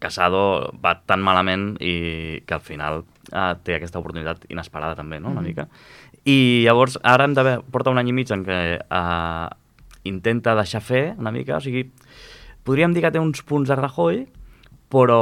Casado 0.00 0.42
va 0.82 0.94
tan 1.06 1.22
malament 1.24 1.72
i 1.80 2.42
que 2.46 2.56
al 2.56 2.64
final 2.64 3.02
eh, 3.30 3.52
té 3.64 3.76
aquesta 3.76 4.00
oportunitat 4.00 4.46
inesperada 4.50 4.96
també, 4.98 5.20
no?, 5.20 5.34
una 5.34 5.42
mm. 5.42 5.50
mica. 5.50 5.68
I 6.24 6.62
llavors, 6.66 6.98
ara 7.02 7.26
hem 7.26 7.34
de 7.36 7.58
portar 7.74 7.92
un 7.92 8.00
any 8.00 8.12
i 8.12 8.16
mig 8.16 8.30
en 8.32 8.44
què 8.46 8.60
eh, 8.78 9.48
intenta 10.08 10.56
deixar 10.58 10.82
fer 10.84 11.02
una 11.18 11.34
mica, 11.34 11.58
o 11.58 11.64
sigui, 11.64 11.88
podríem 12.66 12.94
dir 12.94 13.04
que 13.04 13.12
té 13.14 13.20
uns 13.20 13.42
punts 13.46 13.70
de 13.70 13.76
Rajoy, 13.78 14.24
però 14.92 15.20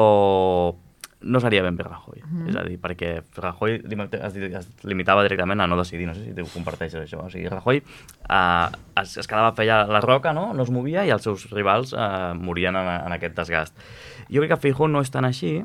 no 1.22 1.40
seria 1.40 1.62
ben 1.62 1.76
bé 1.76 1.84
Rajoy. 1.84 2.22
Mm. 2.24 2.48
És 2.48 2.56
a 2.56 2.64
dir, 2.64 2.78
perquè 2.80 3.10
Rajoy 3.36 3.80
es, 3.80 4.36
es 4.60 4.68
limitava 4.88 5.24
directament 5.26 5.60
a 5.60 5.66
no 5.68 5.78
decidir, 5.78 6.06
no 6.08 6.14
sé 6.16 6.24
si 6.24 6.34
tu 6.36 6.46
comparteixes 6.54 7.02
això. 7.02 7.24
O 7.26 7.30
sigui, 7.32 7.48
Rajoy 7.52 7.82
eh, 7.82 8.68
es, 9.02 9.16
es 9.20 9.28
quedava, 9.28 9.52
feia 9.56 9.82
la 9.90 10.00
roca, 10.04 10.32
no? 10.36 10.50
no 10.54 10.64
es 10.64 10.72
movia 10.72 11.04
i 11.04 11.12
els 11.12 11.26
seus 11.26 11.48
rivals 11.52 11.92
eh, 11.92 12.32
morien 12.38 12.76
en, 12.76 12.88
en 12.96 13.16
aquest 13.18 13.36
desgast. 13.36 13.76
Jo 14.30 14.40
crec 14.42 14.54
que 14.54 14.62
Feijó 14.68 14.88
no 14.88 15.04
és 15.04 15.12
tan 15.12 15.28
així, 15.28 15.58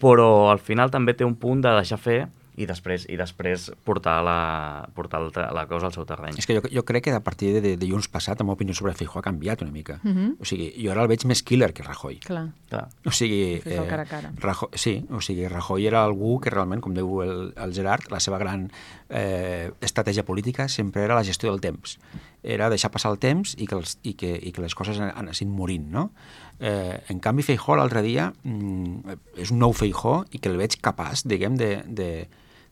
però 0.00 0.50
al 0.52 0.60
final 0.62 0.92
també 0.92 1.16
té 1.16 1.26
un 1.26 1.36
punt 1.40 1.64
de 1.64 1.72
deixar 1.78 1.98
fer 1.98 2.20
i 2.56 2.66
després, 2.68 3.04
i 3.12 3.18
després 3.20 3.68
portar, 3.84 4.16
la, 4.24 4.88
portar 4.96 5.20
la 5.52 5.66
cosa 5.68 5.90
al 5.90 5.94
seu 5.94 6.06
terreny. 6.08 6.38
És 6.40 6.48
que 6.48 6.56
jo, 6.56 6.62
jo 6.72 6.84
crec 6.88 7.04
que 7.06 7.12
a 7.12 7.20
partir 7.24 7.52
de, 7.56 7.60
de 7.64 7.74
dilluns 7.80 8.08
passat 8.12 8.40
la 8.40 8.46
meva 8.46 8.56
opinió 8.56 8.74
sobre 8.76 8.94
Feijó 8.96 9.20
ha 9.20 9.24
canviat 9.26 9.62
una 9.62 9.74
mica. 9.74 9.98
Uh 10.02 10.10
-huh. 10.10 10.30
O 10.40 10.44
sigui, 10.48 10.72
jo 10.80 10.90
ara 10.90 11.02
el 11.02 11.08
veig 11.08 11.26
més 11.26 11.42
killer 11.42 11.72
que 11.72 11.82
Rajoy. 11.82 12.20
Clar. 12.24 12.48
Clar. 12.68 12.88
O 13.04 13.10
sigui... 13.10 13.60
Eh, 13.64 13.86
cara 13.88 14.02
a 14.02 14.06
cara. 14.06 14.32
Rajoy, 14.36 14.68
sí, 14.74 15.04
o 15.10 15.20
sigui, 15.20 15.48
Rajoy 15.48 15.86
era 15.86 16.04
algú 16.04 16.40
que 16.40 16.50
realment, 16.50 16.80
com 16.80 16.94
diu 16.94 17.22
el, 17.22 17.52
el 17.56 17.74
Gerard, 17.74 18.10
la 18.10 18.20
seva 18.20 18.38
gran 18.38 18.70
eh, 19.10 19.70
estratègia 19.80 20.24
política 20.24 20.68
sempre 20.68 21.02
era 21.02 21.14
la 21.14 21.24
gestió 21.24 21.50
del 21.50 21.60
temps. 21.60 21.98
Era 22.42 22.70
deixar 22.70 22.90
passar 22.90 23.10
el 23.10 23.18
temps 23.18 23.54
i 23.58 23.66
que, 23.66 23.74
els, 23.74 23.98
i 24.02 24.14
que, 24.14 24.32
i 24.42 24.52
que 24.52 24.62
les 24.62 24.74
coses 24.74 24.98
anessin 25.00 25.50
morint, 25.50 25.90
no? 25.90 26.10
Eh, 26.58 27.02
en 27.08 27.20
canvi, 27.20 27.42
Feijó 27.42 27.76
l'altre 27.76 28.00
dia 28.02 28.30
mm, 28.42 29.16
és 29.36 29.52
un 29.52 29.60
nou 29.60 29.74
Feijó 29.76 30.22
i 30.32 30.40
que 30.40 30.48
el 30.48 30.56
veig 30.56 30.78
capaç, 30.80 31.26
diguem, 31.28 31.56
de, 31.60 31.82
de, 31.84 32.10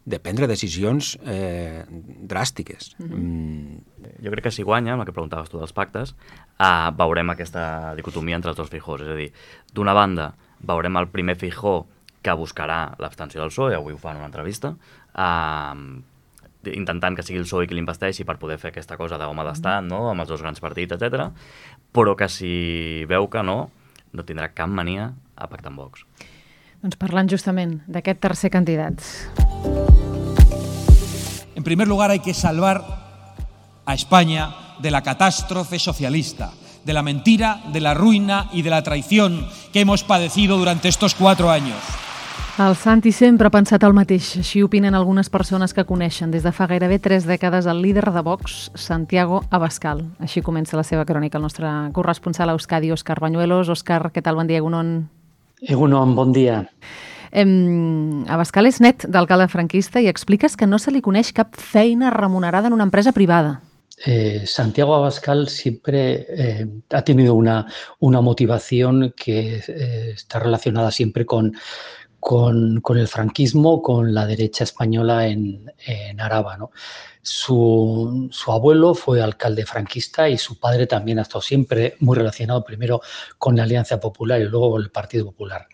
de 0.04 0.18
prendre 0.20 0.46
decisions 0.46 1.14
eh, 1.25 1.84
dràstiques. 1.88 2.94
Mm 2.99 3.06
-hmm. 3.06 3.18
mm. 3.18 4.25
Jo 4.25 4.30
crec 4.30 4.44
que 4.44 4.50
si 4.50 4.62
guanya, 4.62 4.92
amb 4.92 5.00
el 5.00 5.06
que 5.06 5.12
preguntaves 5.12 5.49
tu 5.49 5.58
dels 5.58 5.73
pactes, 5.73 6.14
eh, 6.58 6.90
veurem 6.96 7.30
aquesta 7.30 7.94
dicotomia 7.94 8.37
entre 8.37 8.50
els 8.50 8.58
dos 8.58 8.68
Feijós. 8.68 9.00
És 9.00 9.08
a 9.08 9.14
dir, 9.14 9.32
d'una 9.73 9.94
banda, 9.94 10.34
veurem 10.61 10.96
el 10.96 11.08
primer 11.08 11.37
Feijó 11.37 11.87
que 12.23 12.32
buscarà 12.32 12.94
l'abstenció 12.99 13.40
del 13.40 13.50
PSOE, 13.50 13.75
avui 13.75 13.92
ho 13.92 13.99
fa 13.99 14.11
en 14.12 14.16
una 14.16 14.26
entrevista, 14.26 14.75
eh, 15.14 16.02
intentant 16.73 17.16
que 17.16 17.23
sigui 17.23 17.38
el 17.38 17.44
PSOE 17.44 17.66
qui 17.66 17.75
l'investeixi 17.75 18.25
per 18.25 18.38
poder 18.38 18.58
fer 18.58 18.73
aquesta 18.73 18.96
cosa 18.96 19.18
d'home 19.18 19.44
d'estat, 19.44 19.84
no?, 19.84 20.08
amb 20.11 20.20
els 20.20 20.28
dos 20.28 20.40
grans 20.40 20.61
partits, 20.61 20.92
etc. 20.92 21.30
però 21.92 22.16
que 22.16 22.28
si 22.28 23.04
veu 23.04 23.28
que 23.28 23.42
no, 23.42 23.70
no 24.12 24.23
tindrà 24.23 24.52
cap 24.54 24.68
mania 24.68 25.12
a 25.37 25.49
pactar 25.50 25.70
amb 25.73 25.78
Vox. 25.84 26.06
Doncs 26.82 26.96
parlant 27.00 27.28
justament 27.28 27.80
d'aquest 27.88 28.20
tercer 28.20 28.50
candidat. 28.50 29.43
En 31.64 31.73
primer 31.73 31.88
lugar, 31.88 32.11
hay 32.11 32.18
que 32.18 32.35
salvar 32.35 32.85
a 33.87 33.94
España 33.94 34.54
de 34.80 34.90
la 34.90 35.00
catástrofe 35.00 35.78
socialista, 35.78 36.52
de 36.85 36.92
la 36.92 37.02
mentira, 37.02 37.62
de 37.73 37.80
la 37.80 37.94
ruina 37.94 38.50
y 38.52 38.61
de 38.61 38.68
la 38.68 38.83
traición 38.83 39.49
que 39.73 39.80
hemos 39.80 40.04
padecido 40.04 40.59
durante 40.59 40.88
estos 40.88 41.14
cuatro 41.14 41.50
años. 41.50 41.78
El 42.59 42.76
Santi 42.76 43.12
sempre 43.12 43.47
ha 43.47 43.50
pensat 43.50 43.80
el 43.88 43.97
mateix. 43.97 44.35
Així 44.42 44.61
opinen 44.61 44.92
algunes 44.92 45.33
persones 45.33 45.73
que 45.73 45.87
coneixen 45.88 46.28
des 46.28 46.44
de 46.44 46.52
fa 46.52 46.68
gairebé 46.68 47.00
tres 47.00 47.25
dècades 47.25 47.64
el 47.64 47.80
líder 47.80 48.12
de 48.12 48.21
Vox, 48.21 48.68
Santiago 48.75 49.40
Abascal. 49.49 50.04
Així 50.21 50.44
comença 50.44 50.76
la 50.76 50.85
seva 50.85 51.09
crònica 51.09 51.40
el 51.40 51.49
nostre 51.49 51.73
corresponsal 51.97 52.52
a 52.52 52.59
Euskadi, 52.61 52.92
Òscar 52.92 53.23
Bañuelos. 53.25 53.73
Òscar, 53.73 54.12
què 54.12 54.21
tal? 54.21 54.37
Bon 54.37 54.52
dia, 54.52 54.61
Egunon. 54.61 55.09
Egunon, 55.64 56.12
bon 56.12 56.37
dia. 56.37 56.66
Eh, 57.35 57.45
Abascal 58.31 58.71
és 58.71 58.81
net 58.81 59.05
d'alcalde 59.11 59.50
franquista 59.50 60.00
i 60.00 60.07
expliques 60.07 60.55
que 60.57 60.69
no 60.71 60.79
se 60.79 60.95
li 60.95 61.03
coneix 61.03 61.33
cap 61.35 61.57
feina 61.59 62.12
remunerada 62.14 62.71
en 62.71 62.76
una 62.79 62.87
empresa 62.87 63.12
privada. 63.12 63.61
Eh, 64.07 64.45
Santiago 64.47 64.95
Abascal 64.95 65.49
siempre 65.49 66.26
eh, 66.29 66.67
ha 66.91 67.03
tenido 67.03 67.35
una, 67.35 67.67
una 68.00 68.21
motivación 68.21 69.14
que 69.17 69.62
eh, 69.67 70.11
está 70.14 70.41
relacionada 70.41 70.91
siempre 70.91 71.25
con, 71.25 71.55
con, 72.21 72.81
con, 72.81 72.99
el 72.99 73.09
franquismo, 73.09 73.83
con 73.83 74.12
la 74.12 74.26
derecha 74.26 74.64
española 74.64 75.29
en, 75.29 75.73
en 75.87 76.21
Araba. 76.21 76.57
¿no? 76.57 76.71
Su, 77.23 78.29
su, 78.31 78.53
abuelo 78.53 78.95
fue 78.95 79.23
alcalde 79.23 79.64
franquista 79.64 80.29
y 80.29 80.38
su 80.38 80.59
padre 80.59 80.87
también 80.87 81.19
ha 81.19 81.23
estado 81.23 81.43
siempre 81.43 81.97
muy 82.00 82.17
relacionado 82.17 82.64
primero 82.64 83.00
con 83.38 83.57
la 83.57 83.62
Alianza 83.62 84.00
Popular 84.00 84.41
y 84.41 84.45
luego 84.45 84.73
con 84.73 84.83
el 84.83 84.91
Partido 84.91 85.26
Popular. 85.26 85.67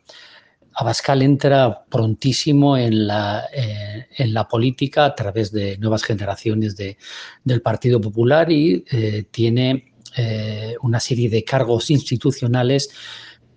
Abascal 0.81 1.21
entra 1.21 1.85
prontísimo 1.91 2.75
en 2.75 3.07
la, 3.07 3.45
eh, 3.53 4.07
en 4.17 4.33
la 4.33 4.49
política 4.49 5.05
a 5.05 5.15
través 5.15 5.53
de 5.53 5.77
nuevas 5.77 6.03
generaciones 6.03 6.75
de, 6.75 6.97
del 7.45 7.61
Partido 7.61 8.01
Popular 8.01 8.51
y 8.51 8.83
eh, 8.91 9.27
tiene 9.31 9.93
eh, 10.17 10.75
una 10.81 10.99
serie 10.99 11.29
de 11.29 11.45
cargos 11.45 11.91
institucionales 11.91 12.89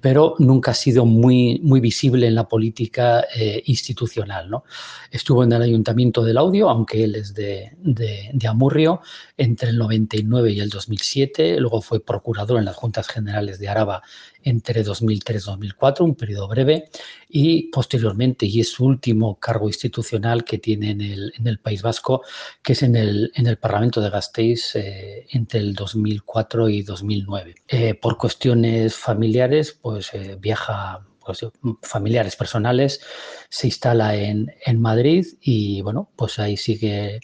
pero 0.02 0.36
nunca 0.40 0.72
ha 0.72 0.74
sido 0.74 1.06
muy, 1.06 1.62
visible 1.80 2.28
en 2.28 2.36
la 2.36 2.46
política 2.46 3.24
institucional. 3.64 4.50
¿no? 4.50 4.66
Estuvo 5.10 5.46
en 5.46 5.54
el 5.54 5.62
Ayuntamiento 5.62 6.26
del 6.26 6.38
Audio, 6.40 6.70
aunque 6.70 7.06
él 7.06 7.16
es 7.16 7.34
de, 7.34 7.72
de, 7.80 8.48
Amurrio, 8.50 9.00
entre 9.38 9.70
el 9.70 9.78
99 9.78 10.52
y 10.52 10.60
el 10.60 10.68
2007. 10.68 11.58
Luego 11.58 11.82
fue 11.82 12.04
procurador 12.04 12.60
en 12.60 12.66
las 12.66 12.76
Juntas 12.76 13.08
Generales 13.08 13.60
de 13.60 13.70
Araba 13.70 14.02
entre 14.44 14.84
2003-2004, 14.84 16.02
un 16.02 16.16
periodo 16.16 16.48
breve, 16.48 16.90
y 17.30 17.70
posteriormente, 17.70 18.46
y 18.46 18.60
es 18.60 18.72
su 18.72 18.86
último 18.86 19.40
cargo 19.40 19.68
institucional 19.68 20.44
que 20.44 20.58
tiene 20.58 20.92
en 20.92 21.02
el, 21.02 21.34
en 21.38 21.48
el 21.48 21.60
País 21.60 21.82
Vasco, 21.82 22.24
que 22.62 22.74
es 22.74 22.84
en 22.84 22.96
el, 22.96 23.32
en 23.36 23.48
el 23.48 23.58
Parlamento 23.58 24.02
de 24.02 24.10
Gasteiz 24.10 24.76
eh, 24.76 25.26
entre 25.32 25.60
el 25.60 25.74
2004 25.74 26.70
y 26.70 26.84
2009. 26.84 27.56
Eh, 27.68 27.94
por 27.96 28.18
cuestiones 28.18 28.96
familiares, 28.96 29.78
pues 29.82 30.14
eh, 30.14 30.38
viaja 30.40 31.06
pues, 31.26 31.46
familiares 31.82 32.36
personales, 32.36 33.02
se 33.50 33.68
instala 33.68 34.16
en, 34.16 34.54
en 34.66 34.82
Madrid 34.82 35.26
y 35.42 35.82
bueno, 35.82 36.10
pues 36.16 36.40
ahí 36.40 36.58
sigue 36.58 37.22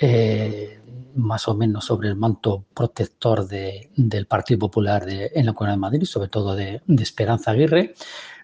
eh, 0.00 0.80
más 1.14 1.46
o 1.48 1.54
menos 1.54 1.84
sobre 1.84 2.08
el 2.08 2.16
manto 2.16 2.64
protector 2.74 3.46
de, 3.46 3.90
del 3.96 4.26
Partido 4.26 4.60
Popular 4.60 5.04
en 5.08 5.46
la 5.46 5.52
Comunidad 5.52 5.76
de 5.76 5.80
Madrid, 5.80 6.04
sobre 6.04 6.28
todo 6.28 6.56
de, 6.56 6.82
Esperanza 6.86 7.52
Aguirre, 7.52 7.94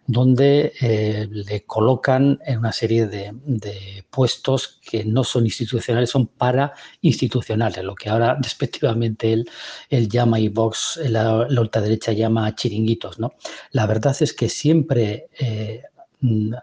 donde 0.07 0.73
eh, 0.81 1.29
le 1.31 1.65
colocan 1.65 2.39
en 2.45 2.59
una 2.59 2.73
serie 2.73 3.07
de, 3.07 3.33
de, 3.45 4.05
puestos 4.11 4.81
que 4.83 5.05
no 5.05 5.25
son 5.25 5.45
institucionales, 5.45 6.11
son 6.11 6.27
para 6.27 6.73
institucionales, 7.01 7.85
lo 7.85 7.95
que 7.95 8.09
ahora 8.09 8.37
respectivamente 8.43 9.33
él, 9.33 9.51
él 9.89 10.09
llama 10.09 10.41
y 10.41 10.49
Vox, 10.49 11.01
la, 11.05 11.47
la 11.49 11.61
ultraderecha 11.61 12.13
llama 12.13 12.55
chiringuitos. 12.55 13.19
¿no? 13.19 13.35
La 13.73 13.87
verdad 13.87 14.17
es 14.21 14.33
que 14.33 14.49
siempre 14.49 15.29
eh, 15.39 15.83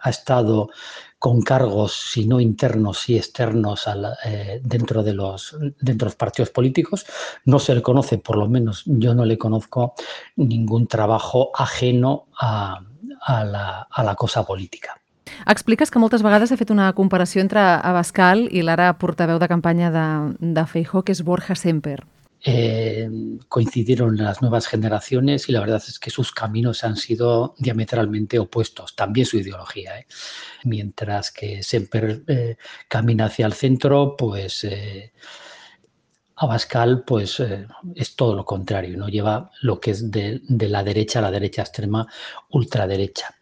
ha 0.02 0.10
estado 0.10 0.70
con 1.20 1.42
cargos, 1.42 1.94
si 1.94 2.28
no 2.28 2.40
internos, 2.40 3.00
si 3.00 3.18
externos 3.18 3.86
eh, 4.26 4.62
dentro, 4.64 5.04
de 5.04 5.14
los, 5.14 5.56
dentro 5.60 6.06
de 6.06 6.12
los 6.12 6.16
partidos 6.16 6.50
políticos. 6.52 7.06
No 7.46 7.60
se 7.60 7.74
le 7.74 7.82
conoce, 7.82 8.18
por 8.18 8.38
lo 8.38 8.48
menos 8.48 8.84
yo 8.86 9.14
no 9.16 9.26
le 9.26 9.38
conozco 9.38 9.94
ningún 10.36 10.88
trabajo 10.88 11.52
ajeno 11.56 12.28
a, 12.40 12.82
a, 13.22 13.44
la, 13.44 13.88
a 13.90 14.04
la 14.04 14.16
cosa 14.16 14.46
política. 14.46 15.00
Expliques 15.46 15.92
que 15.92 16.00
moltes 16.00 16.24
vegades 16.24 16.52
ha 16.52 16.58
fet 16.58 16.72
una 16.74 16.92
comparació 16.96 17.42
entre 17.44 17.62
Abascal 17.62 18.46
i 18.52 18.64
l'ara 18.64 18.94
portaveu 19.00 19.40
de 19.40 19.50
campanya 19.52 19.92
de, 19.92 20.06
de 20.40 20.64
Feijó, 20.66 21.04
que 21.04 21.14
és 21.14 21.22
Borja 21.24 21.56
Semper. 21.56 22.00
Eh, 22.44 23.10
coincidieron 23.50 24.16
las 24.16 24.42
nuevas 24.42 24.68
generaciones 24.68 25.50
y 25.50 25.52
la 25.52 25.60
verdad 25.60 25.82
es 25.88 26.00
que 26.00 26.12
sus 26.12 26.32
caminos 26.32 26.84
han 26.84 26.96
sido 26.96 27.56
diametralmente 27.58 28.38
opuestos, 28.40 28.96
también 28.96 29.26
su 29.26 29.38
ideología. 29.38 30.00
¿eh? 30.00 30.08
Mientras 30.64 31.32
que 31.32 31.64
Semper 31.64 32.24
eh, 32.28 32.58
camina 32.88 33.26
hacia 33.26 33.48
el 33.48 33.54
centro, 33.54 34.16
pues 34.16 34.68
Abascal 36.36 37.04
pues, 37.04 37.42
es 37.96 38.16
todo 38.16 38.36
lo 38.36 38.46
contrario, 38.46 38.98
¿no? 38.98 39.10
lleva 39.10 39.50
lo 39.62 39.80
que 39.80 39.92
es 39.92 40.12
de 40.12 40.42
la 40.70 40.84
derecha 40.84 41.20
a 41.20 41.24
la 41.24 41.32
derecha 41.32 41.64
extrema, 41.64 42.08
ultraderecha 42.50 43.37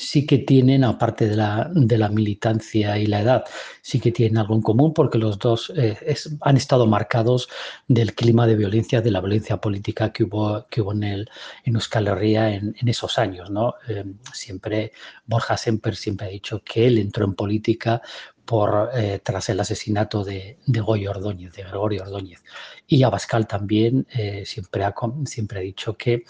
sí 0.00 0.26
que 0.26 0.38
tienen, 0.38 0.84
aparte 0.84 1.28
de 1.28 1.36
la, 1.36 1.70
de 1.74 1.98
la, 1.98 2.08
militancia 2.08 2.98
y 2.98 3.06
la 3.06 3.20
edad, 3.20 3.44
sí 3.82 4.00
que 4.00 4.10
tienen 4.12 4.38
algo 4.38 4.54
en 4.54 4.62
común 4.62 4.92
porque 4.94 5.18
los 5.18 5.38
dos 5.38 5.72
eh, 5.76 5.96
han 6.40 6.56
estado 6.56 6.86
marcados 6.86 7.48
del 7.86 8.14
clima 8.14 8.46
de 8.46 8.56
violencia, 8.56 9.00
de 9.00 9.10
la 9.10 9.20
violencia 9.20 9.58
política 9.58 10.12
que 10.12 10.24
hubo, 10.24 10.66
que 10.68 10.80
hubo 10.80 10.92
en, 10.92 11.04
el, 11.04 11.30
en 11.64 11.74
Euskal 11.74 12.08
Herria 12.08 12.54
en, 12.54 12.74
en 12.78 12.88
esos 12.88 13.18
años. 13.18 13.50
¿no? 13.50 13.74
Eh, 13.88 14.04
siempre, 14.32 14.92
Borja 15.26 15.56
Semper 15.56 15.94
siempre 15.94 16.26
ha 16.26 16.30
dicho 16.30 16.62
que 16.64 16.86
él 16.86 16.98
entró 16.98 17.24
en 17.24 17.34
política 17.34 18.02
por, 18.50 18.90
eh, 18.94 19.20
tras 19.22 19.48
el 19.48 19.60
asesinato 19.60 20.24
de, 20.24 20.58
de 20.66 20.80
Goyo 20.80 21.12
Ordóñez, 21.12 21.52
de 21.52 21.62
Gregorio 21.62 22.02
Ordóñez. 22.02 22.42
Y 22.84 23.04
Abascal 23.04 23.46
también 23.46 24.08
eh, 24.12 24.42
siempre, 24.44 24.82
ha, 24.82 24.92
siempre 25.24 25.60
ha 25.60 25.62
dicho 25.62 25.96
que 25.96 26.24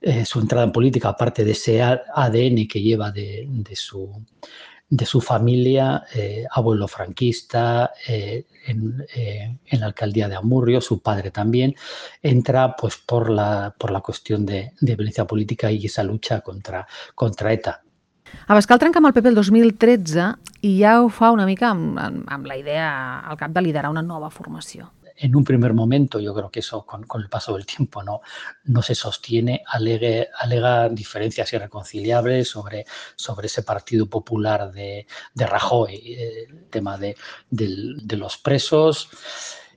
eh, 0.00 0.24
su 0.24 0.38
entrada 0.38 0.66
en 0.66 0.70
política, 0.70 1.08
aparte 1.08 1.44
de 1.44 1.50
ese 1.50 1.82
ADN 1.82 2.68
que 2.68 2.80
lleva 2.80 3.10
de, 3.10 3.48
de 3.48 3.74
su, 3.74 4.24
de 4.88 5.04
su 5.04 5.20
familia, 5.20 6.04
abuelo 6.52 6.86
franquista, 6.86 7.92
eh, 8.06 8.44
en, 8.68 9.04
en, 9.12 9.80
la 9.80 9.86
alcaldía 9.86 10.28
de 10.28 10.36
Amurrio, 10.36 10.80
su 10.80 11.00
padre 11.02 11.32
también, 11.32 11.74
entra 12.22 12.76
pues 12.76 12.98
por 12.98 13.30
la, 13.30 13.74
por 13.76 13.90
la 13.90 14.00
cuestión 14.00 14.46
de, 14.46 14.74
de 14.80 14.94
violencia 14.94 15.26
política 15.26 15.72
y 15.72 15.86
esa 15.86 16.04
lucha 16.04 16.40
contra, 16.40 16.86
contra 17.16 17.52
ETA. 17.52 17.83
Abascal 18.46 18.80
trenca 18.82 19.00
amb 19.00 19.08
el 19.08 19.14
PP 19.16 19.30
el 19.32 19.38
2013 19.38 20.26
i 20.64 20.74
ja 20.80 20.98
ho 21.02 21.08
fa 21.12 21.30
una 21.34 21.46
mica 21.48 21.70
amb, 21.70 21.98
amb, 22.00 22.26
amb 22.28 22.50
la 22.50 22.58
idea 22.60 22.90
al 23.20 23.38
cap 23.40 23.54
de 23.54 23.62
liderar 23.64 23.90
una 23.92 24.02
nova 24.02 24.30
formació. 24.30 24.90
En 25.16 25.36
un 25.36 25.44
primer 25.44 25.74
momento, 25.74 26.18
yo 26.18 26.34
creo 26.34 26.50
que 26.50 26.58
eso 26.58 26.84
con, 26.84 27.04
con 27.04 27.22
el 27.22 27.28
paso 27.28 27.54
del 27.54 27.64
tiempo 27.64 28.02
no, 28.02 28.20
no 28.64 28.82
se 28.82 28.96
sostiene, 28.96 29.62
alegue, 29.66 30.28
alega 30.40 30.88
diferencias 30.88 31.52
irreconciliables 31.52 32.48
sobre, 32.48 32.84
sobre 33.14 33.46
ese 33.46 33.62
Partido 33.62 34.06
Popular 34.06 34.72
de, 34.72 35.06
de 35.32 35.46
Rajoy, 35.46 35.94
eh, 35.94 36.46
el 36.48 36.64
tema 36.64 36.98
de, 36.98 37.16
de, 37.48 37.94
de 38.02 38.16
los 38.16 38.38
presos, 38.38 39.08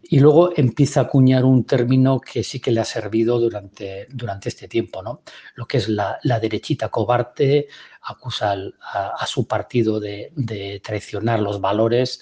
y 0.03 0.19
luego 0.19 0.51
empieza 0.55 1.01
a 1.01 1.03
acuñar 1.03 1.45
un 1.45 1.65
término 1.65 2.19
que 2.19 2.43
sí 2.43 2.59
que 2.59 2.71
le 2.71 2.79
ha 2.79 2.85
servido 2.85 3.39
durante, 3.39 4.07
durante 4.11 4.49
este 4.49 4.67
tiempo, 4.67 5.01
¿no? 5.03 5.21
Lo 5.55 5.67
que 5.67 5.77
es 5.77 5.89
la, 5.89 6.17
la 6.23 6.39
derechita 6.39 6.89
cobarde, 6.89 7.67
acusa 8.03 8.51
al, 8.51 8.75
a, 8.81 9.09
a, 9.19 9.27
su 9.27 9.47
partido 9.47 9.99
de, 9.99 10.31
de, 10.35 10.81
traicionar 10.83 11.39
los 11.39 11.59
valores 11.59 12.21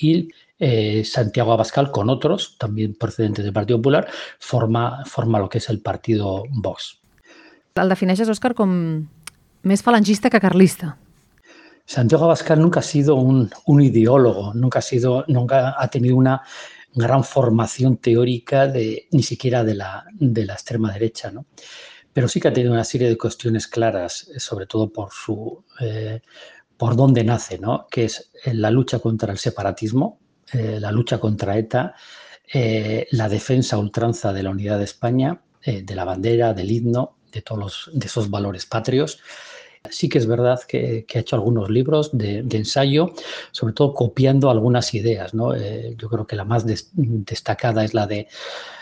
y 0.00 0.28
eh, 0.58 1.04
Santiago 1.04 1.52
Abascal 1.52 1.90
con 1.90 2.08
otros, 2.08 2.56
también 2.58 2.94
procedentes 2.94 3.44
del 3.44 3.52
Partido 3.52 3.78
Popular, 3.78 4.08
forma, 4.38 5.04
forma 5.04 5.38
lo 5.38 5.48
que 5.48 5.58
es 5.58 5.68
el 5.68 5.80
partido 5.80 6.44
Vox. 6.50 7.00
El 7.76 7.90
defineixes, 7.92 8.30
Òscar, 8.32 8.54
com 8.56 8.70
més 9.68 9.82
falangista 9.84 10.30
que 10.32 10.40
carlista. 10.40 10.94
Santiago 11.84 12.24
Abascal 12.24 12.58
nunca 12.58 12.80
ha 12.80 12.82
sido 12.82 13.16
un, 13.16 13.50
un 13.66 13.82
ideólogo, 13.82 14.54
nunca 14.54 14.78
ha, 14.78 14.82
sido, 14.82 15.24
nunca 15.28 15.74
ha 15.76 15.88
tenido 15.88 16.16
una 16.16 16.40
gran 16.96 17.22
formación 17.22 17.98
teórica 17.98 18.66
de, 18.66 19.06
ni 19.12 19.22
siquiera 19.22 19.62
de 19.62 19.74
la, 19.74 20.04
de 20.12 20.44
la 20.44 20.54
extrema 20.54 20.92
derecha, 20.92 21.30
¿no? 21.30 21.46
pero 22.12 22.26
sí 22.26 22.40
que 22.40 22.48
ha 22.48 22.52
tenido 22.52 22.72
una 22.72 22.82
serie 22.82 23.08
de 23.08 23.18
cuestiones 23.18 23.68
claras, 23.68 24.28
sobre 24.38 24.66
todo 24.66 24.90
por 24.92 25.12
su 25.12 25.64
eh, 25.80 26.22
por 26.76 26.96
dónde 26.96 27.24
nace, 27.24 27.58
¿no? 27.58 27.86
que 27.90 28.04
es 28.04 28.30
la 28.44 28.70
lucha 28.70 28.98
contra 28.98 29.32
el 29.32 29.38
separatismo, 29.38 30.20
eh, 30.52 30.78
la 30.80 30.92
lucha 30.92 31.18
contra 31.18 31.56
ETA, 31.56 31.94
eh, 32.52 33.06
la 33.10 33.28
defensa 33.28 33.78
ultranza 33.78 34.32
de 34.32 34.42
la 34.42 34.50
unidad 34.50 34.78
de 34.78 34.84
España, 34.84 35.40
eh, 35.62 35.82
de 35.82 35.94
la 35.94 36.04
bandera, 36.04 36.54
del 36.54 36.70
himno, 36.70 37.18
de 37.32 37.42
todos 37.42 37.58
los, 37.58 37.90
de 37.92 38.06
esos 38.06 38.30
valores 38.30 38.66
patrios, 38.66 39.20
Sí 39.90 40.08
que 40.08 40.18
es 40.18 40.26
verdad 40.26 40.60
que, 40.66 41.06
ha 41.14 41.18
hecho 41.18 41.36
algunos 41.36 41.70
libros 41.70 42.10
de, 42.12 42.38
ensayo, 42.50 43.12
sobre 43.50 43.74
todo 43.74 43.94
copiando 43.94 44.50
algunas 44.50 44.94
ideas. 44.94 45.32
Eh, 45.56 45.94
yo 45.98 46.08
creo 46.08 46.26
que 46.26 46.36
la 46.36 46.44
más 46.44 46.66
des, 46.66 46.90
destacada 46.92 47.84
es 47.84 47.94
la 47.94 48.06
de, 48.06 48.28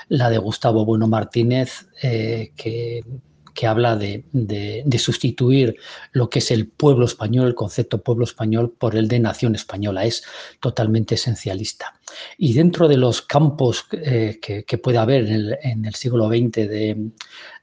la 0.08 0.30
de 0.30 0.38
Gustavo 0.38 0.84
Bueno 0.84 1.06
Martínez, 1.08 1.86
eh, 2.02 2.52
que, 2.56 3.04
que 3.54 3.66
habla 3.66 3.96
de, 3.96 4.24
de, 4.32 4.98
sustituir 4.98 5.76
lo 6.12 6.28
que 6.28 6.40
es 6.40 6.50
el 6.50 6.66
pueblo 6.66 7.06
español, 7.06 7.46
el 7.46 7.54
concepto 7.54 8.02
pueblo 8.02 8.24
español, 8.24 8.74
por 8.76 8.96
el 8.96 9.08
de 9.08 9.20
nación 9.20 9.54
española. 9.54 10.04
Es 10.04 10.24
totalmente 10.60 11.14
esencialista. 11.14 11.94
Y 12.36 12.52
dentro 12.52 12.88
de 12.88 12.96
los 12.96 13.22
campos 13.22 13.86
eh, 13.92 14.38
que, 14.40 14.64
que, 14.64 14.78
puede 14.78 14.98
haber 14.98 15.26
en 15.26 15.32
el, 15.32 15.58
en 15.62 15.84
el 15.84 15.94
siglo 15.94 16.28
XX 16.28 16.52
de, 16.52 17.10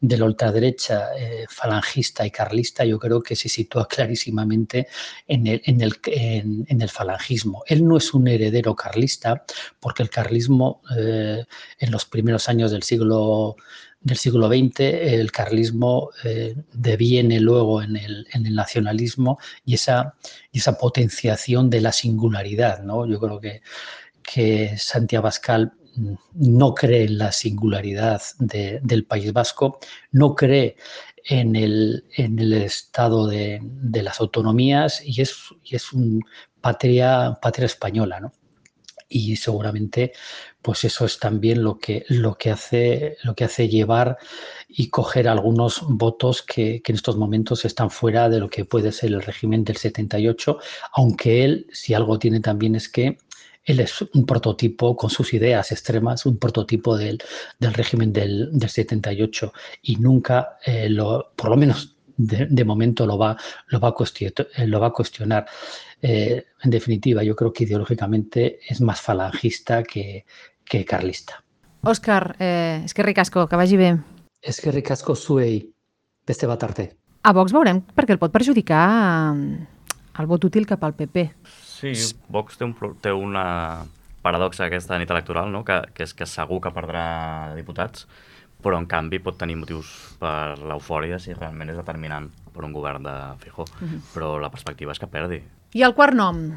la 0.02 0.26
ultraderecha 0.26 1.10
eh, 1.18 1.46
falangista 1.50 2.26
y 2.26 2.32
carlista, 2.32 2.84
yo 2.86 2.98
creo 2.98 3.22
que 3.22 3.36
se 3.36 3.50
sitúa 3.50 3.88
clarísimamente 3.88 4.88
en 5.28 5.48
el, 5.48 5.62
en, 5.66 5.82
el, 5.82 5.96
en, 6.06 6.82
el, 6.82 6.90
falangismo. 6.90 7.64
Él 7.68 7.88
no 7.88 7.98
es 7.98 8.14
un 8.14 8.28
heredero 8.28 8.76
carlista, 8.76 9.44
porque 9.80 10.04
el 10.04 10.10
carlismo 10.10 10.82
eh, 10.98 11.44
en 11.80 11.92
los 11.92 12.06
primeros 12.06 12.50
años 12.50 12.72
del 12.72 12.84
siglo 12.84 13.56
del 14.02 14.18
siglo 14.18 14.48
XX, 14.48 14.80
el 14.80 15.32
carlismo 15.32 16.10
eh, 16.24 16.56
deviene 16.74 17.40
luego 17.40 17.84
en 17.84 17.96
el, 17.96 18.56
nacionalismo 18.56 19.38
y 19.66 19.76
esa, 19.76 20.16
potenciación 20.80 21.70
de 21.70 21.82
la 21.82 21.92
singularidad. 21.92 22.82
¿no? 22.82 23.06
Yo 23.06 23.20
creo 23.20 23.40
que, 23.40 23.62
que 24.24 24.76
Santiago 24.78 25.24
Abascal 25.24 25.74
no 26.34 26.74
cree 26.74 27.04
en 27.04 27.18
la 27.18 27.32
singularidad 27.32 28.22
de, 28.40 28.80
del 28.82 29.06
País 29.06 29.32
Vasco, 29.34 29.80
no 30.12 30.36
cree 30.36 30.78
en 31.24 31.56
el, 31.56 32.04
estado 32.54 33.28
de, 33.28 33.60
de 33.62 34.02
las 34.02 34.20
autonomías 34.20 35.02
y 35.06 35.22
es, 35.22 35.36
y 35.64 35.76
es 35.76 35.94
un 35.94 36.24
patria, 36.62 37.38
patria 37.42 37.68
española. 37.68 38.20
¿no? 38.20 38.34
y 39.12 39.36
seguramente 39.36 40.14
pues 40.62 40.84
eso 40.84 41.06
es 41.06 41.20
también 41.20 41.64
lo 41.64 41.80
que, 41.80 42.06
lo 42.10 42.38
que, 42.38 42.52
hace, 42.52 43.18
lo 43.24 43.36
que 43.36 43.46
hace 43.46 43.68
llevar 43.68 44.18
y 44.68 44.90
coger 44.90 45.28
algunos 45.28 45.82
votos 45.88 46.42
que, 46.42 46.82
que, 46.82 46.92
en 46.92 46.96
estos 46.96 47.18
momentos 47.18 47.66
están 47.66 47.90
fuera 47.90 48.30
de 48.30 48.40
lo 48.40 48.50
que 48.50 48.66
puede 48.66 48.92
ser 48.92 49.12
el 49.12 49.22
régimen 49.22 49.64
del 49.64 49.78
78, 49.78 50.60
aunque 50.94 51.44
él, 51.44 51.68
si 51.72 51.94
algo 51.94 52.20
tiene 52.20 52.40
también 52.40 52.76
es 52.76 52.90
que 52.90 53.18
él 53.64 53.80
es 53.80 54.02
un 54.14 54.26
prototipo 54.26 54.96
con 54.96 55.10
sus 55.10 55.34
ideas 55.34 55.72
extremas, 55.72 56.26
un 56.26 56.38
prototipo 56.38 56.98
del, 56.98 57.20
del 57.60 57.74
régimen 57.74 58.12
del, 58.12 58.50
del, 58.52 58.70
78 58.70 59.54
y 59.84 59.98
nunca, 59.98 60.58
eh, 60.66 60.90
lo, 60.90 61.32
por 61.36 61.50
lo 61.50 61.58
menos 61.58 61.96
de, 62.18 62.66
momento, 62.66 63.06
lo 63.06 63.18
va, 63.18 63.38
lo 63.68 63.80
va, 63.80 63.90
a, 63.90 63.92
cuestionar, 63.94 64.48
lo 64.66 64.80
va 64.80 64.88
a 64.88 64.94
cuestionar. 64.94 65.46
Eh, 66.02 66.46
en 66.64 66.70
definitiva, 66.70 67.24
yo 67.24 67.36
creo 67.36 67.54
que 67.54 67.64
ideológicamente 67.64 68.60
es 68.68 68.82
más 68.82 69.02
falangista 69.02 69.84
que, 69.84 70.26
que 70.72 70.86
carlista. 70.88 71.42
Òscar, 71.84 72.38
eh, 72.40 72.82
és 72.86 72.94
que 72.96 73.04
ricasco, 73.04 73.44
que 73.50 73.60
vagi 73.60 73.76
bé. 73.76 73.92
És 74.42 74.62
que 74.62 74.72
ricasco 74.72 75.16
zuei, 75.16 75.60
beste 76.26 76.48
bat 76.48 76.64
arte. 76.64 76.92
A 77.22 77.34
Vox 77.34 77.52
veurem 77.54 77.82
perquè 77.94 78.16
el 78.16 78.22
pot 78.22 78.32
perjudicar 78.34 79.36
el 79.36 80.30
vot 80.30 80.46
útil 80.48 80.66
cap 80.70 80.84
al 80.84 80.96
PP. 80.96 81.28
Sí, 81.46 81.94
Vox 82.30 82.58
té, 82.58 82.66
un, 82.66 82.76
té 83.02 83.12
una 83.12 83.84
paradoxa 84.22 84.68
aquesta 84.68 84.98
nit 85.02 85.12
electoral, 85.12 85.52
no? 85.52 85.66
que, 85.66 85.82
que 85.94 86.06
és 86.08 86.14
que 86.14 86.30
segur 86.30 86.62
que 86.62 86.74
perdrà 86.74 87.54
diputats, 87.58 88.08
però 88.62 88.78
en 88.78 88.88
canvi 88.88 89.20
pot 89.20 89.40
tenir 89.42 89.58
motius 89.58 89.92
per 90.22 90.60
l'eufòria 90.62 91.20
si 91.20 91.34
realment 91.34 91.74
és 91.74 91.80
determinant 91.82 92.30
per 92.54 92.64
un 92.68 92.74
govern 92.74 93.04
de 93.04 93.16
Fijó. 93.42 93.66
Uh 93.66 93.88
-huh. 93.88 94.02
Però 94.14 94.40
la 94.40 94.52
perspectiva 94.52 94.92
és 94.92 95.00
que 95.00 95.08
perdi. 95.08 95.42
I 95.74 95.84
el 95.84 95.96
quart 95.96 96.14
nom? 96.14 96.54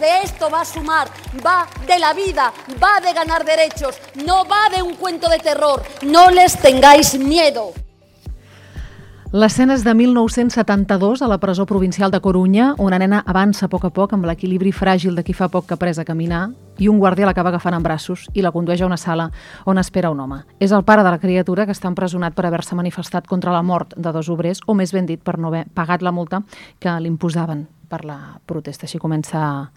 De 0.00 0.10
esto 0.22 0.50
va 0.50 0.60
a 0.60 0.64
sumar, 0.64 1.08
va 1.44 1.66
de 1.86 1.98
la 1.98 2.12
vida, 2.12 2.52
va 2.82 3.00
de 3.00 3.14
ganar 3.14 3.44
derechos, 3.44 3.98
no 4.26 4.44
va 4.44 4.68
de 4.74 4.82
un 4.82 4.94
cuento 4.94 5.28
de 5.28 5.38
terror. 5.38 5.82
No 6.02 6.30
les 6.30 6.58
tengáis 6.60 7.18
miedo. 7.18 7.72
L'escena 9.32 9.74
és 9.74 9.82
de 9.84 9.92
1972 9.92 11.20
a 11.20 11.26
la 11.28 11.36
presó 11.36 11.66
provincial 11.66 12.10
de 12.10 12.20
Corunya. 12.20 12.74
Una 12.78 12.98
nena 12.98 13.24
avança 13.26 13.66
a 13.66 13.68
poc 13.68 13.84
a 13.84 13.90
poc 13.90 14.12
amb 14.14 14.24
l'equilibri 14.24 14.70
fràgil 14.72 15.16
de 15.16 15.24
qui 15.24 15.34
fa 15.34 15.48
poc 15.48 15.66
que 15.66 15.74
ha 15.74 16.00
a 16.00 16.04
caminar 16.04 16.50
i 16.78 16.88
un 16.88 16.98
guàrdia 16.98 17.26
l'acaba 17.26 17.48
agafant 17.48 17.74
en 17.74 17.82
braços 17.82 18.28
i 18.34 18.40
la 18.42 18.52
condueix 18.52 18.82
a 18.82 18.86
una 18.86 18.96
sala 18.96 19.30
on 19.64 19.78
espera 19.78 20.10
un 20.10 20.20
home. 20.20 20.44
És 20.60 20.72
el 20.72 20.84
pare 20.84 21.02
de 21.02 21.10
la 21.10 21.18
criatura 21.18 21.66
que 21.66 21.72
està 21.72 21.88
empresonat 21.88 22.34
per 22.34 22.46
haver-se 22.46 22.74
manifestat 22.74 23.26
contra 23.26 23.52
la 23.52 23.62
mort 23.62 23.94
de 23.96 24.12
dos 24.12 24.28
obrers, 24.28 24.60
o 24.66 24.74
més 24.74 24.92
ben 24.92 25.06
dit, 25.06 25.20
per 25.20 25.38
no 25.38 25.48
haver 25.48 25.66
pagat 25.74 26.02
la 26.02 26.12
multa 26.12 26.42
que 26.78 27.00
l'imposaven 27.00 27.66
per 27.88 28.04
la 28.04 28.38
protesta. 28.46 28.86
Així 28.86 28.98
comença 28.98 29.70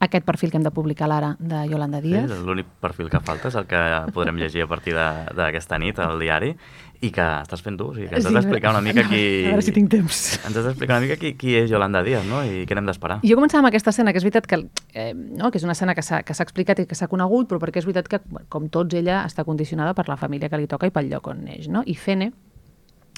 aquest 0.00 0.24
perfil 0.24 0.50
que 0.50 0.56
hem 0.56 0.64
de 0.64 0.72
publicar 0.72 1.08
l'ara 1.10 1.34
de 1.38 1.66
Yolanda 1.68 2.00
Díaz. 2.00 2.30
Sí, 2.30 2.44
l'únic 2.46 2.68
perfil 2.80 3.10
que 3.12 3.20
falta 3.20 3.50
és 3.52 3.56
el 3.60 3.66
que 3.68 3.80
podrem 4.16 4.40
llegir 4.40 4.64
a 4.64 4.68
partir 4.70 4.94
d'aquesta 4.96 5.78
nit 5.78 6.00
al 6.00 6.18
diari 6.20 6.54
i 7.00 7.10
que 7.12 7.24
estàs 7.24 7.62
fent 7.64 7.78
tu, 7.80 7.90
o 7.92 7.94
sigui, 7.96 8.08
que 8.10 8.18
ens 8.18 8.26
has 8.28 8.34
d'explicar 8.36 8.72
una 8.74 8.82
mica 8.84 9.04
qui... 9.10 9.22
A 9.44 9.54
veure 9.54 9.64
si 9.64 9.72
tinc 9.76 9.88
temps. 9.92 10.18
Ens 10.40 10.56
has 10.56 10.66
d'explicar 10.66 10.98
una 10.98 11.04
mica 11.06 11.16
qui, 11.20 11.32
qui 11.40 11.54
és 11.60 11.70
Yolanda 11.72 12.02
Díaz, 12.04 12.26
no? 12.28 12.42
I 12.44 12.66
què 12.68 12.76
n'hem 12.76 12.88
d'esperar. 12.88 13.20
Jo 13.24 13.38
començava 13.38 13.62
amb 13.64 13.70
aquesta 13.70 13.92
escena, 13.94 14.12
que 14.12 14.20
és 14.20 14.26
veritat 14.26 14.48
que, 14.48 14.60
eh, 14.92 15.12
no, 15.14 15.52
que 15.52 15.60
és 15.60 15.64
una 15.68 15.76
escena 15.76 15.96
que 15.96 16.04
s'ha 16.04 16.20
explicat 16.20 16.80
i 16.80 16.88
que 16.88 16.98
s'ha 16.98 17.08
conegut, 17.08 17.48
però 17.48 17.60
perquè 17.62 17.80
és 17.80 17.88
veritat 17.88 18.08
que, 18.08 18.20
com 18.52 18.68
tots, 18.72 18.96
ella 19.00 19.22
està 19.28 19.44
condicionada 19.48 19.96
per 19.96 20.08
la 20.08 20.20
família 20.20 20.52
que 20.52 20.60
li 20.60 20.68
toca 20.68 20.88
i 20.88 20.94
pel 20.94 21.08
lloc 21.12 21.32
on 21.32 21.44
neix. 21.44 21.68
No? 21.72 21.84
I 21.84 21.96
Fene, 21.96 22.32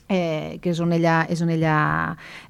eh, 0.08 0.58
que 0.62 0.72
és 0.72 0.80
on 0.82 0.92
ella, 0.92 1.22
és 1.30 1.40
on 1.44 1.50
ella 1.52 1.76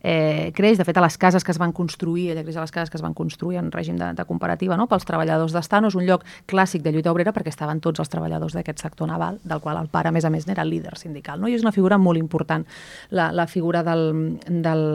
eh, 0.03 0.51
creix. 0.57 0.79
De 0.79 0.87
fet, 0.88 0.99
a 0.99 1.05
les 1.05 1.19
cases 1.19 1.45
que 1.45 1.53
es 1.55 1.61
van 1.61 1.73
construir, 1.73 2.31
ella 2.33 2.45
creix 2.45 2.59
a 2.59 2.65
les 2.65 2.75
cases 2.75 2.91
que 2.91 2.99
es 2.99 3.05
van 3.05 3.15
construir 3.15 3.61
en 3.61 3.71
règim 3.73 3.99
de, 4.01 4.12
de 4.17 4.27
comparativa 4.29 4.77
no? 4.77 4.88
pels 4.91 5.07
treballadors 5.09 5.55
d'Estano, 5.55 5.93
és 5.93 5.99
un 5.99 6.07
lloc 6.09 6.27
clàssic 6.51 6.83
de 6.83 6.93
lluita 6.93 7.12
obrera 7.12 7.35
perquè 7.37 7.53
estaven 7.53 7.81
tots 7.85 8.03
els 8.03 8.12
treballadors 8.12 8.57
d'aquest 8.59 8.83
sector 8.83 9.11
naval, 9.11 9.41
del 9.45 9.62
qual 9.65 9.81
el 9.81 9.91
pare, 9.93 10.11
a 10.11 10.15
més 10.15 10.25
a 10.25 10.31
més, 10.31 10.47
n'era 10.49 10.67
líder 10.67 10.97
sindical. 11.01 11.41
No? 11.41 11.51
I 11.51 11.57
és 11.59 11.67
una 11.67 11.75
figura 11.75 11.99
molt 11.99 12.21
important, 12.21 12.67
la, 13.11 13.31
la 13.33 13.47
figura 13.47 13.83
del, 13.87 14.38
del, 14.49 14.87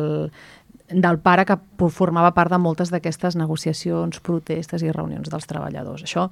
del 0.89 1.20
pare 1.20 1.46
que 1.48 1.58
formava 1.91 2.34
part 2.36 2.52
de 2.54 2.62
moltes 2.62 2.91
d'aquestes 2.93 3.36
negociacions, 3.39 4.22
protestes 4.24 4.84
i 4.84 4.93
reunions 4.93 5.30
dels 5.32 5.48
treballadors. 5.50 6.04
Això 6.08 6.30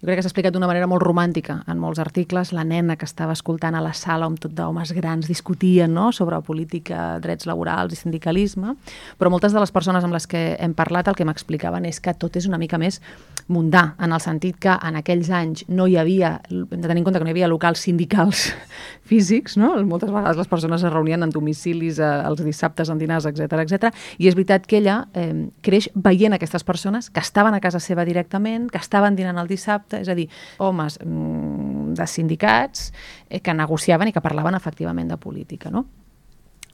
jo 0.00 0.06
crec 0.08 0.16
que 0.16 0.22
s'ha 0.24 0.30
explicat 0.30 0.54
d'una 0.54 0.68
manera 0.68 0.86
molt 0.88 1.02
romàntica 1.04 1.58
en 1.68 1.76
molts 1.76 2.00
articles. 2.00 2.54
La 2.56 2.64
nena 2.64 2.96
que 2.96 3.04
estava 3.04 3.34
escoltant 3.36 3.76
a 3.76 3.82
la 3.84 3.92
sala 3.92 4.28
on 4.30 4.38
tot 4.40 4.54
d'homes 4.56 4.94
grans 4.96 5.28
discutien 5.28 5.92
no? 5.92 6.08
sobre 6.16 6.38
política, 6.40 7.18
drets 7.20 7.44
laborals 7.44 7.92
i 7.92 8.00
sindicalisme, 8.00 8.72
però 9.20 9.28
moltes 9.28 9.52
de 9.52 9.60
les 9.60 9.72
persones 9.74 10.06
amb 10.06 10.16
les 10.16 10.26
que 10.26 10.56
hem 10.56 10.72
parlat 10.72 11.12
el 11.12 11.18
que 11.18 11.28
m'explicaven 11.28 11.84
és 11.84 12.00
que 12.00 12.16
tot 12.16 12.40
és 12.40 12.48
una 12.48 12.58
mica 12.58 12.80
més 12.80 13.02
mundà, 13.50 13.94
en 14.00 14.14
el 14.14 14.22
sentit 14.22 14.58
que 14.62 14.72
en 14.72 14.96
aquells 15.00 15.30
anys 15.34 15.64
no 15.68 15.88
hi 15.90 15.96
havia, 16.00 16.36
hem 16.50 16.66
de 16.70 16.86
tenir 16.86 17.02
en 17.02 17.06
compte 17.08 17.20
que 17.20 17.26
no 17.26 17.32
hi 17.32 17.34
havia 17.34 17.50
locals 17.50 17.82
sindicals 17.86 18.46
físics, 19.10 19.56
no? 19.60 19.72
moltes 19.84 20.12
vegades 20.12 20.38
les 20.38 20.50
persones 20.50 20.84
es 20.86 20.92
reunien 20.92 21.26
en 21.26 21.34
domicilis 21.34 21.98
eh, 21.98 22.10
els 22.26 22.42
dissabtes, 22.46 22.90
en 22.92 23.00
dinars, 23.00 23.26
etc 23.30 23.64
etc. 23.64 23.90
i 24.18 24.30
és 24.30 24.38
veritat 24.38 24.66
que 24.70 24.80
ella 24.80 25.00
eh, 25.14 25.48
creix 25.66 25.90
veient 25.94 26.38
aquestes 26.38 26.64
persones 26.64 27.10
que 27.10 27.22
estaven 27.22 27.56
a 27.56 27.62
casa 27.62 27.82
seva 27.82 28.06
directament, 28.08 28.70
que 28.70 28.80
estaven 28.80 29.18
dinant 29.18 29.40
el 29.42 29.50
dissabte, 29.50 30.00
és 30.04 30.08
a 30.08 30.16
dir, 30.18 30.28
homes 30.58 31.00
mm, 31.04 31.94
de 31.98 32.06
sindicats 32.06 32.90
eh, 33.28 33.40
que 33.42 33.54
negociaven 33.54 34.08
i 34.10 34.14
que 34.14 34.24
parlaven 34.24 34.58
efectivament 34.58 35.10
de 35.10 35.18
política, 35.20 35.74
no? 35.74 35.86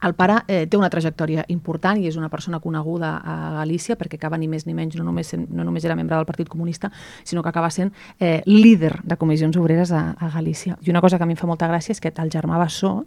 El 0.03 0.13
pare 0.13 0.41
eh, 0.47 0.65
té 0.69 0.77
una 0.77 0.89
trajectòria 0.93 1.45
important 1.53 1.97
i 1.97 2.07
és 2.09 2.17
una 2.19 2.29
persona 2.29 2.59
coneguda 2.59 3.15
a 3.23 3.37
Galícia 3.57 3.97
perquè 3.97 4.19
acaba 4.19 4.37
ni 4.37 4.47
més 4.47 4.67
ni 4.67 4.75
menys, 4.77 4.97
no 4.99 5.05
només, 5.07 5.33
no 5.33 5.65
només 5.65 5.85
era 5.85 5.95
membre 5.97 6.15
del 6.15 6.27
Partit 6.29 6.49
Comunista, 6.49 6.91
sinó 7.23 7.43
que 7.43 7.49
acaba 7.49 7.71
sent 7.73 7.93
eh, 8.19 8.41
líder 8.45 9.01
de 9.03 9.17
comissions 9.17 9.57
obreres 9.57 9.91
a, 9.91 10.11
a 10.17 10.29
Galícia. 10.29 10.77
I 10.81 10.91
una 10.91 11.01
cosa 11.01 11.17
que 11.17 11.23
a 11.23 11.29
mi 11.29 11.37
em 11.37 11.41
fa 11.41 11.49
molta 11.49 11.69
gràcia 11.69 11.95
és 11.95 12.01
que 12.03 12.13
el 12.13 12.31
germà 12.33 12.59
Bassó, 12.61 13.05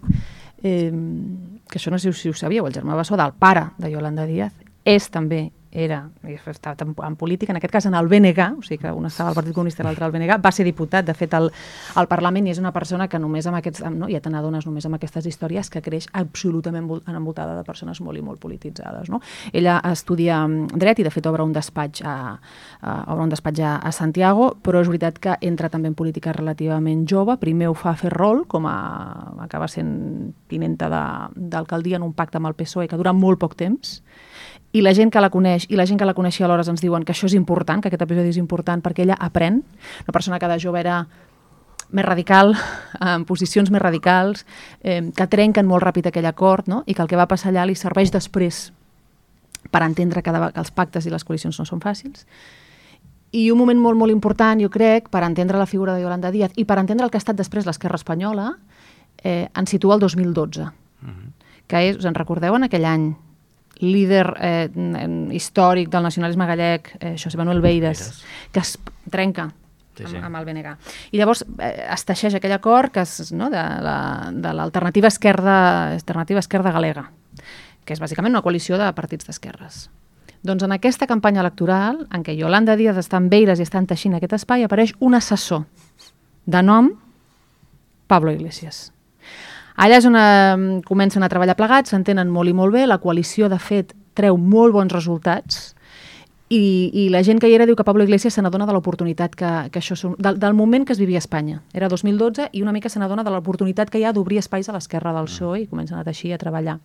eh, 0.62 0.90
que 0.90 1.78
això 1.78 1.90
no 1.94 1.98
sé 1.98 2.12
si 2.12 2.28
ho 2.28 2.34
sabíeu, 2.34 2.66
el 2.66 2.74
germà 2.74 2.98
Bassó 2.98 3.16
del 3.16 3.36
pare 3.38 3.70
de 3.78 3.90
Yolanda 3.92 4.26
Díaz, 4.26 4.54
és 4.84 5.10
també 5.10 5.50
era, 5.72 6.10
estava 6.24 7.06
en 7.06 7.16
política, 7.16 7.52
en 7.52 7.56
aquest 7.56 7.72
cas 7.72 7.86
en 7.86 7.94
el 7.94 8.08
BNG, 8.08 8.58
o 8.58 8.62
sigui 8.62 8.80
que 8.82 8.90
un 8.90 9.06
estava 9.06 9.30
al 9.30 9.36
Partit 9.36 9.54
Comunista 9.54 9.84
i 9.84 9.86
l'altre 9.86 10.04
al 10.04 10.12
BNG, 10.12 10.38
va 10.42 10.50
ser 10.50 10.64
diputat, 10.66 11.06
de 11.06 11.14
fet, 11.14 11.34
al, 11.38 11.46
al 11.94 12.08
Parlament, 12.10 12.48
i 12.48 12.50
és 12.50 12.58
una 12.58 12.72
persona 12.74 13.06
que 13.08 13.20
només 13.22 13.46
amb 13.46 13.60
aquests, 13.60 13.84
no, 13.94 14.08
ja 14.10 14.20
te 14.20 14.32
n'adones 14.32 14.66
només 14.66 14.86
amb 14.88 14.98
aquestes 14.98 15.28
històries, 15.30 15.70
que 15.70 15.82
creix 15.84 16.08
absolutament 16.18 16.88
envoltada 17.06 17.54
de 17.54 17.62
persones 17.66 18.00
molt 18.02 18.18
i 18.18 18.24
molt 18.26 18.42
polititzades. 18.42 19.12
No? 19.14 19.20
Ella 19.52 19.78
estudia 19.92 20.42
dret 20.74 20.98
i, 20.98 21.06
de 21.06 21.14
fet, 21.14 21.30
obre 21.30 21.46
un 21.46 21.54
despatx 21.54 22.02
a, 22.02 22.16
a, 22.80 22.96
obre 23.12 23.28
un 23.28 23.34
despatx 23.34 23.62
a, 23.62 23.76
a 23.78 23.94
Santiago, 23.94 24.50
però 24.64 24.82
és 24.82 24.90
veritat 24.90 25.22
que 25.22 25.38
entra 25.46 25.70
també 25.70 25.92
en 25.92 25.94
política 25.94 26.34
relativament 26.34 27.06
jove. 27.06 27.38
Primer 27.38 27.70
ho 27.70 27.78
fa 27.78 27.94
fer 27.94 28.10
rol, 28.16 28.42
com 28.50 28.66
a, 28.66 28.76
acaba 29.46 29.70
sent 29.70 30.34
tinenta 30.50 30.90
d'alcaldia 30.90 32.00
en 32.00 32.10
un 32.10 32.16
pacte 32.16 32.42
amb 32.42 32.50
el 32.50 32.58
PSOE 32.58 32.90
que 32.90 32.98
dura 32.98 33.14
molt 33.14 33.38
poc 33.38 33.54
temps, 33.54 34.00
i 34.72 34.82
la 34.82 34.92
gent 34.94 35.10
que 35.10 35.20
la 35.20 35.30
coneix 35.30 35.66
i 35.68 35.78
la 35.78 35.86
gent 35.86 35.98
que 35.98 36.06
la 36.06 36.14
coneixia 36.14 36.46
alhora 36.46 36.64
ens 36.68 36.82
diuen 36.82 37.04
que 37.04 37.12
això 37.12 37.26
és 37.26 37.34
important, 37.34 37.82
que 37.82 37.90
aquest 37.90 38.04
episodi 38.06 38.30
és 38.30 38.38
important 38.38 38.82
perquè 38.82 39.02
ella 39.02 39.18
aprèn, 39.18 39.62
una 40.06 40.14
persona 40.14 40.38
que 40.38 40.48
de 40.48 40.58
jove 40.62 40.80
era 40.80 41.06
més 41.90 42.04
radical, 42.06 42.54
en 43.00 43.24
posicions 43.26 43.70
més 43.70 43.82
radicals, 43.82 44.46
eh, 44.82 45.02
que 45.16 45.26
trenquen 45.26 45.66
molt 45.66 45.82
ràpid 45.82 46.06
aquell 46.10 46.28
acord 46.30 46.68
no? 46.70 46.84
i 46.86 46.94
que 46.94 47.02
el 47.02 47.10
que 47.10 47.18
va 47.18 47.28
passar 47.30 47.50
allà 47.50 47.66
li 47.66 47.74
serveix 47.74 48.12
després 48.14 48.70
per 49.70 49.82
entendre 49.84 50.22
que, 50.22 50.32
que 50.32 50.60
els 50.60 50.70
pactes 50.70 51.06
i 51.06 51.10
les 51.12 51.24
coalicions 51.26 51.58
no 51.58 51.66
són 51.66 51.82
fàcils. 51.82 52.26
I 53.32 53.50
un 53.52 53.58
moment 53.60 53.78
molt, 53.78 53.98
molt 53.98 54.10
important, 54.10 54.58
jo 54.58 54.70
crec, 54.70 55.06
per 55.10 55.22
entendre 55.22 55.58
la 55.58 55.66
figura 55.66 55.94
de 55.94 56.02
Yolanda 56.02 56.32
Díaz 56.34 56.54
i 56.58 56.64
per 56.66 56.80
entendre 56.80 57.06
el 57.06 57.12
que 57.12 57.18
ha 57.18 57.22
estat 57.22 57.38
després 57.38 57.66
l'esquerra 57.66 57.98
espanyola, 58.00 58.54
eh, 59.22 59.46
ens 59.54 59.70
situa 59.70 59.94
el 59.94 60.00
2012, 60.00 60.62
uh 60.62 60.70
-huh. 60.70 61.32
que 61.66 61.90
és, 61.90 61.96
us 61.96 62.04
en 62.04 62.14
recordeu, 62.14 62.54
en 62.56 62.64
aquell 62.64 62.84
any 62.84 63.14
líder 63.80 64.34
eh, 64.40 64.68
històric 65.36 65.88
del 65.92 66.04
nacionalisme 66.04 66.46
gallec, 66.46 66.92
eh, 67.00 67.14
José 67.18 67.38
Manuel 67.40 67.62
Beiras, 67.64 68.22
que 68.52 68.60
es 68.60 68.76
trenca 69.10 69.50
sí, 69.96 70.04
sí. 70.06 70.16
Amb, 70.16 70.26
amb 70.30 70.40
el 70.40 70.48
BNG. 70.48 70.74
I 71.12 71.20
llavors 71.20 71.44
eh, 71.58 71.72
es 71.92 72.04
teixeix 72.08 72.36
aquell 72.38 72.54
acord 72.56 72.92
que 72.94 73.04
és 73.04 73.32
no, 73.36 73.50
de 73.52 74.52
l'alternativa 74.54 75.08
la, 75.08 75.14
esquerda, 75.14 75.56
alternativa 75.94 76.42
esquerda 76.42 76.74
galega, 76.74 77.08
que 77.84 77.96
és 77.96 78.02
bàsicament 78.02 78.36
una 78.36 78.44
coalició 78.44 78.78
de 78.80 78.90
partits 78.96 79.28
d'esquerres. 79.28 79.88
Doncs 80.46 80.64
en 80.64 80.72
aquesta 80.72 81.08
campanya 81.08 81.42
electoral, 81.42 82.06
en 82.16 82.24
què 82.24 82.32
Yolanda 82.36 82.76
Díaz 82.80 82.96
està 83.02 83.18
amb 83.20 83.28
Beiras 83.32 83.60
i 83.60 83.66
estan 83.66 83.88
teixint 83.88 84.16
aquest 84.16 84.38
espai, 84.38 84.64
apareix 84.64 84.94
un 85.00 85.18
assessor 85.18 85.66
de 86.48 86.62
nom 86.64 86.94
Pablo 88.08 88.32
Iglesias. 88.32 88.88
Allà 89.80 89.96
és 89.96 90.04
on 90.04 90.16
eh, 90.18 90.80
comencen 90.84 91.24
a 91.24 91.30
treballar 91.32 91.56
plegats, 91.56 91.94
s'entenen 91.94 92.28
molt 92.28 92.50
i 92.50 92.56
molt 92.56 92.74
bé, 92.76 92.86
la 92.86 93.00
coalició, 93.00 93.48
de 93.48 93.58
fet, 93.58 93.94
treu 94.18 94.36
molt 94.36 94.76
bons 94.76 94.92
resultats, 94.92 95.70
i, 96.50 96.90
i 96.92 97.08
la 97.14 97.22
gent 97.22 97.38
que 97.38 97.48
hi 97.48 97.54
era 97.54 97.64
diu 97.64 97.76
que 97.78 97.86
Pablo 97.86 98.02
Iglesias 98.04 98.34
se 98.34 98.42
n'adona 98.42 98.66
de 98.66 98.74
l'oportunitat 98.74 99.36
que, 99.38 99.50
que 99.70 99.78
això 99.78 99.96
del, 100.18 100.36
del 100.42 100.56
moment 100.58 100.84
que 100.84 100.92
es 100.92 101.00
vivia 101.00 101.20
a 101.20 101.24
Espanya. 101.24 101.62
Era 101.72 101.88
2012 101.88 102.50
i 102.52 102.62
una 102.64 102.74
mica 102.74 102.90
se 102.90 102.98
n'adona 102.98 103.22
de 103.24 103.30
l'oportunitat 103.30 103.88
que 103.88 104.02
hi 104.02 104.04
ha 104.04 104.12
d'obrir 104.12 104.42
espais 104.42 104.68
a 104.68 104.74
l'esquerra 104.74 105.14
del 105.14 105.30
PSOE 105.30 105.62
i 105.62 105.68
comencen 105.70 106.00
a 106.00 106.04
teixir, 106.04 106.34
a 106.34 106.42
treballar 106.42 106.80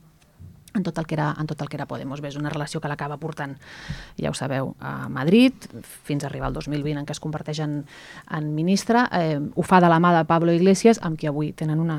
en 0.75 0.83
tot 0.83 0.97
el 0.99 1.07
que 1.07 1.15
era, 1.17 1.33
en 1.39 1.47
tot 1.47 1.61
el 1.63 1.67
que 1.67 1.79
era 1.79 1.87
Podemos. 1.89 2.21
Bé, 2.21 2.29
és 2.29 2.37
una 2.37 2.53
relació 2.53 2.79
que 2.79 2.91
l'acaba 2.91 3.17
portant, 3.17 3.57
ja 4.21 4.29
ho 4.29 4.37
sabeu, 4.37 4.75
a 4.79 5.09
Madrid, 5.09 5.65
fins 6.05 6.23
a 6.23 6.29
arribar 6.29 6.51
al 6.51 6.59
2020 6.61 7.01
en 7.01 7.07
què 7.07 7.15
es 7.15 7.23
converteix 7.23 7.63
en, 7.65 7.79
en 8.29 8.51
ministre. 8.53 9.07
Eh, 9.17 9.39
ho 9.39 9.65
fa 9.65 9.81
de 9.81 9.89
la 9.89 10.01
mà 10.03 10.13
de 10.19 10.27
Pablo 10.29 10.53
Iglesias, 10.53 11.01
amb 11.01 11.17
qui 11.17 11.31
avui 11.31 11.55
tenen 11.57 11.81
una 11.81 11.97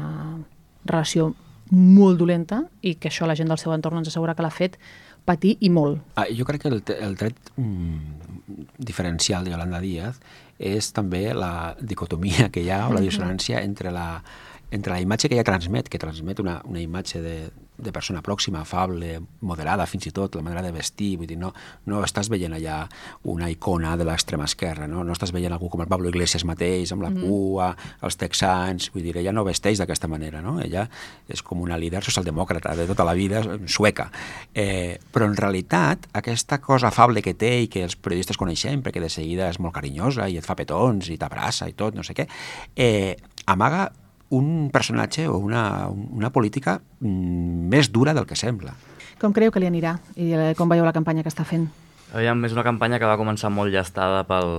relació 0.88 1.32
molt 1.70 2.18
dolenta 2.18 2.62
i 2.86 2.94
que 2.94 3.10
això 3.10 3.26
la 3.26 3.34
gent 3.34 3.50
del 3.50 3.58
seu 3.58 3.74
entorn 3.74 3.98
ens 3.98 4.08
assegura 4.12 4.36
que 4.36 4.44
l'ha 4.44 4.54
fet 4.54 4.78
patir 5.26 5.56
i 5.60 5.70
molt. 5.72 5.98
Ah, 6.14 6.28
jo 6.30 6.46
crec 6.46 6.62
que 6.62 6.70
el, 6.70 6.82
el 7.02 7.16
tret 7.18 7.50
mm, 7.56 8.76
diferencial 8.78 9.44
de 9.44 9.50
Yolanda 9.50 9.80
Díaz 9.82 10.20
és 10.56 10.92
també 10.94 11.34
la 11.34 11.74
dicotomia 11.80 12.48
que 12.54 12.62
hi 12.62 12.70
ha 12.70 12.86
o 12.86 12.94
la 12.94 13.02
dissonància 13.02 13.60
entre 13.66 13.90
la, 13.92 14.22
entre 14.70 14.94
la 14.94 15.00
imatge 15.02 15.28
que 15.28 15.36
ella 15.36 15.46
transmet, 15.46 15.90
que 15.90 16.00
transmet 16.00 16.40
una, 16.40 16.60
una 16.64 16.80
imatge 16.80 17.20
de, 17.20 17.36
de 17.78 17.92
persona 17.92 18.22
pròxima, 18.24 18.62
afable, 18.64 19.20
moderada, 19.40 19.86
fins 19.86 20.08
i 20.08 20.12
tot, 20.14 20.36
la 20.36 20.44
manera 20.44 20.62
de 20.64 20.72
vestir, 20.74 21.16
vull 21.20 21.28
dir, 21.28 21.38
no, 21.40 21.52
no 21.90 22.02
estàs 22.04 22.30
veient 22.32 22.56
allà 22.56 22.82
una 23.28 23.50
icona 23.52 23.96
de 23.96 24.06
l'extrema 24.08 24.46
esquerra, 24.48 24.88
no? 24.88 25.04
no 25.04 25.16
estàs 25.16 25.32
veient 25.34 25.52
algú 25.52 25.68
com 25.72 25.82
el 25.84 25.90
Pablo 25.90 26.10
Iglesias 26.10 26.46
mateix, 26.48 26.92
amb 26.94 27.04
la 27.04 27.10
mm. 27.12 27.26
cua, 27.26 27.70
els 28.06 28.18
texans, 28.20 28.90
vull 28.94 29.04
dir, 29.04 29.16
ella 29.20 29.34
no 29.36 29.44
vesteix 29.46 29.80
d'aquesta 29.82 30.08
manera, 30.08 30.40
no? 30.44 30.56
Ella 30.62 30.86
és 31.28 31.42
com 31.44 31.60
una 31.64 31.78
líder 31.80 32.02
socialdemòcrata 32.06 32.76
de 32.78 32.88
tota 32.88 33.06
la 33.06 33.16
vida, 33.18 33.42
sueca. 33.66 34.08
Eh, 34.54 34.96
però 35.12 35.28
en 35.28 35.36
realitat, 35.36 36.08
aquesta 36.16 36.60
cosa 36.64 36.88
afable 36.88 37.22
que 37.22 37.36
té 37.36 37.52
i 37.64 37.70
que 37.72 37.84
els 37.84 37.98
periodistes 38.00 38.40
coneixem, 38.40 38.82
perquè 38.84 39.02
de 39.02 39.12
seguida 39.12 39.50
és 39.52 39.60
molt 39.60 39.76
carinyosa 39.76 40.30
i 40.30 40.40
et 40.40 40.46
fa 40.46 40.56
petons 40.58 41.10
i 41.12 41.20
t'abraça 41.20 41.68
i 41.68 41.76
tot, 41.76 41.96
no 41.96 42.06
sé 42.06 42.16
què, 42.16 42.28
eh, 42.76 43.16
amaga 43.46 43.86
un 44.30 44.70
personatge 44.72 45.28
o 45.28 45.38
una, 45.38 45.88
una 45.90 46.30
política 46.30 46.80
mm, 47.00 47.68
més 47.72 47.90
dura 47.92 48.14
del 48.14 48.26
que 48.26 48.36
sembla. 48.36 48.74
Com 49.20 49.32
creieu 49.32 49.52
que 49.52 49.60
li 49.60 49.66
anirà 49.66 49.98
i 50.16 50.32
com 50.58 50.68
veieu 50.68 50.84
la 50.84 50.92
campanya 50.92 51.22
que 51.22 51.32
està 51.32 51.44
fent? 51.44 51.68
Aviam, 52.14 52.38
és 52.46 52.52
una 52.54 52.62
campanya 52.62 53.00
que 53.02 53.08
va 53.08 53.16
començar 53.18 53.48
molt 53.50 53.72
llastada 53.74 54.20
pel, 54.28 54.52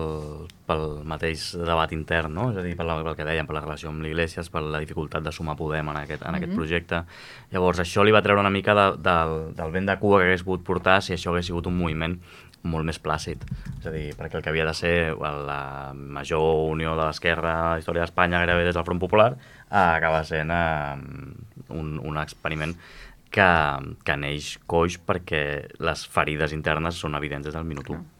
pel 0.67 0.81
mateix 1.07 1.53
debat 1.55 1.93
intern, 1.95 2.33
no? 2.35 2.49
És 2.51 2.57
a 2.59 2.63
dir, 2.65 2.73
per 2.75 2.83
la, 2.85 2.97
pel 3.05 3.15
que 3.15 3.23
dèiem, 3.23 3.47
per 3.47 3.55
la 3.55 3.61
relació 3.63 3.87
amb 3.87 4.03
l'Iglesias, 4.03 4.49
per 4.51 4.65
la 4.65 4.81
dificultat 4.83 5.23
de 5.23 5.31
sumar 5.31 5.55
Podem 5.55 5.87
en 5.93 5.95
aquest, 6.01 6.21
en 6.21 6.27
mm 6.27 6.33
-hmm. 6.33 6.37
aquest 6.37 6.51
Mhm. 6.51 6.57
projecte. 6.57 7.03
Llavors, 7.51 7.79
això 7.79 8.03
li 8.03 8.11
va 8.11 8.21
treure 8.21 8.41
una 8.41 8.49
mica 8.49 8.75
de, 8.75 8.97
de, 8.97 9.53
del 9.55 9.71
vent 9.71 9.87
de 9.87 9.97
cua 9.97 10.19
que 10.19 10.25
hagués 10.25 10.43
pogut 10.43 10.63
portar 10.63 11.01
si 11.01 11.13
això 11.13 11.31
hagués 11.31 11.45
sigut 11.45 11.65
un 11.67 11.77
moviment 11.77 12.19
molt 12.63 12.87
més 12.87 12.99
plàcid. 12.99 13.43
És 13.77 13.87
a 13.87 13.93
dir, 13.93 14.11
perquè 14.17 14.39
el 14.39 14.45
que 14.45 14.51
havia 14.51 14.65
de 14.67 14.75
ser 14.77 14.95
la 15.19 15.93
major 15.93 16.67
unió 16.71 16.95
de 16.97 17.05
l'esquerra 17.05 17.53
a 17.53 17.69
la 17.73 17.81
història 17.81 18.05
d'Espanya 18.05 18.41
gairebé 18.43 18.67
des 18.67 18.75
del 18.75 18.87
Front 18.87 19.01
Popular 19.03 19.31
eh, 19.35 19.77
acaba 19.77 20.23
sent 20.27 20.51
eh, 20.51 20.97
un, 21.69 21.97
un 22.03 22.21
experiment 22.21 22.75
que, 23.31 23.49
que 24.03 24.19
neix 24.19 24.53
coix 24.67 24.99
perquè 24.99 25.43
les 25.83 26.05
ferides 26.11 26.55
internes 26.55 26.99
són 26.99 27.17
evidents 27.19 27.47
des 27.47 27.55
del 27.55 27.67
minut 27.67 27.89
1. 27.93 28.16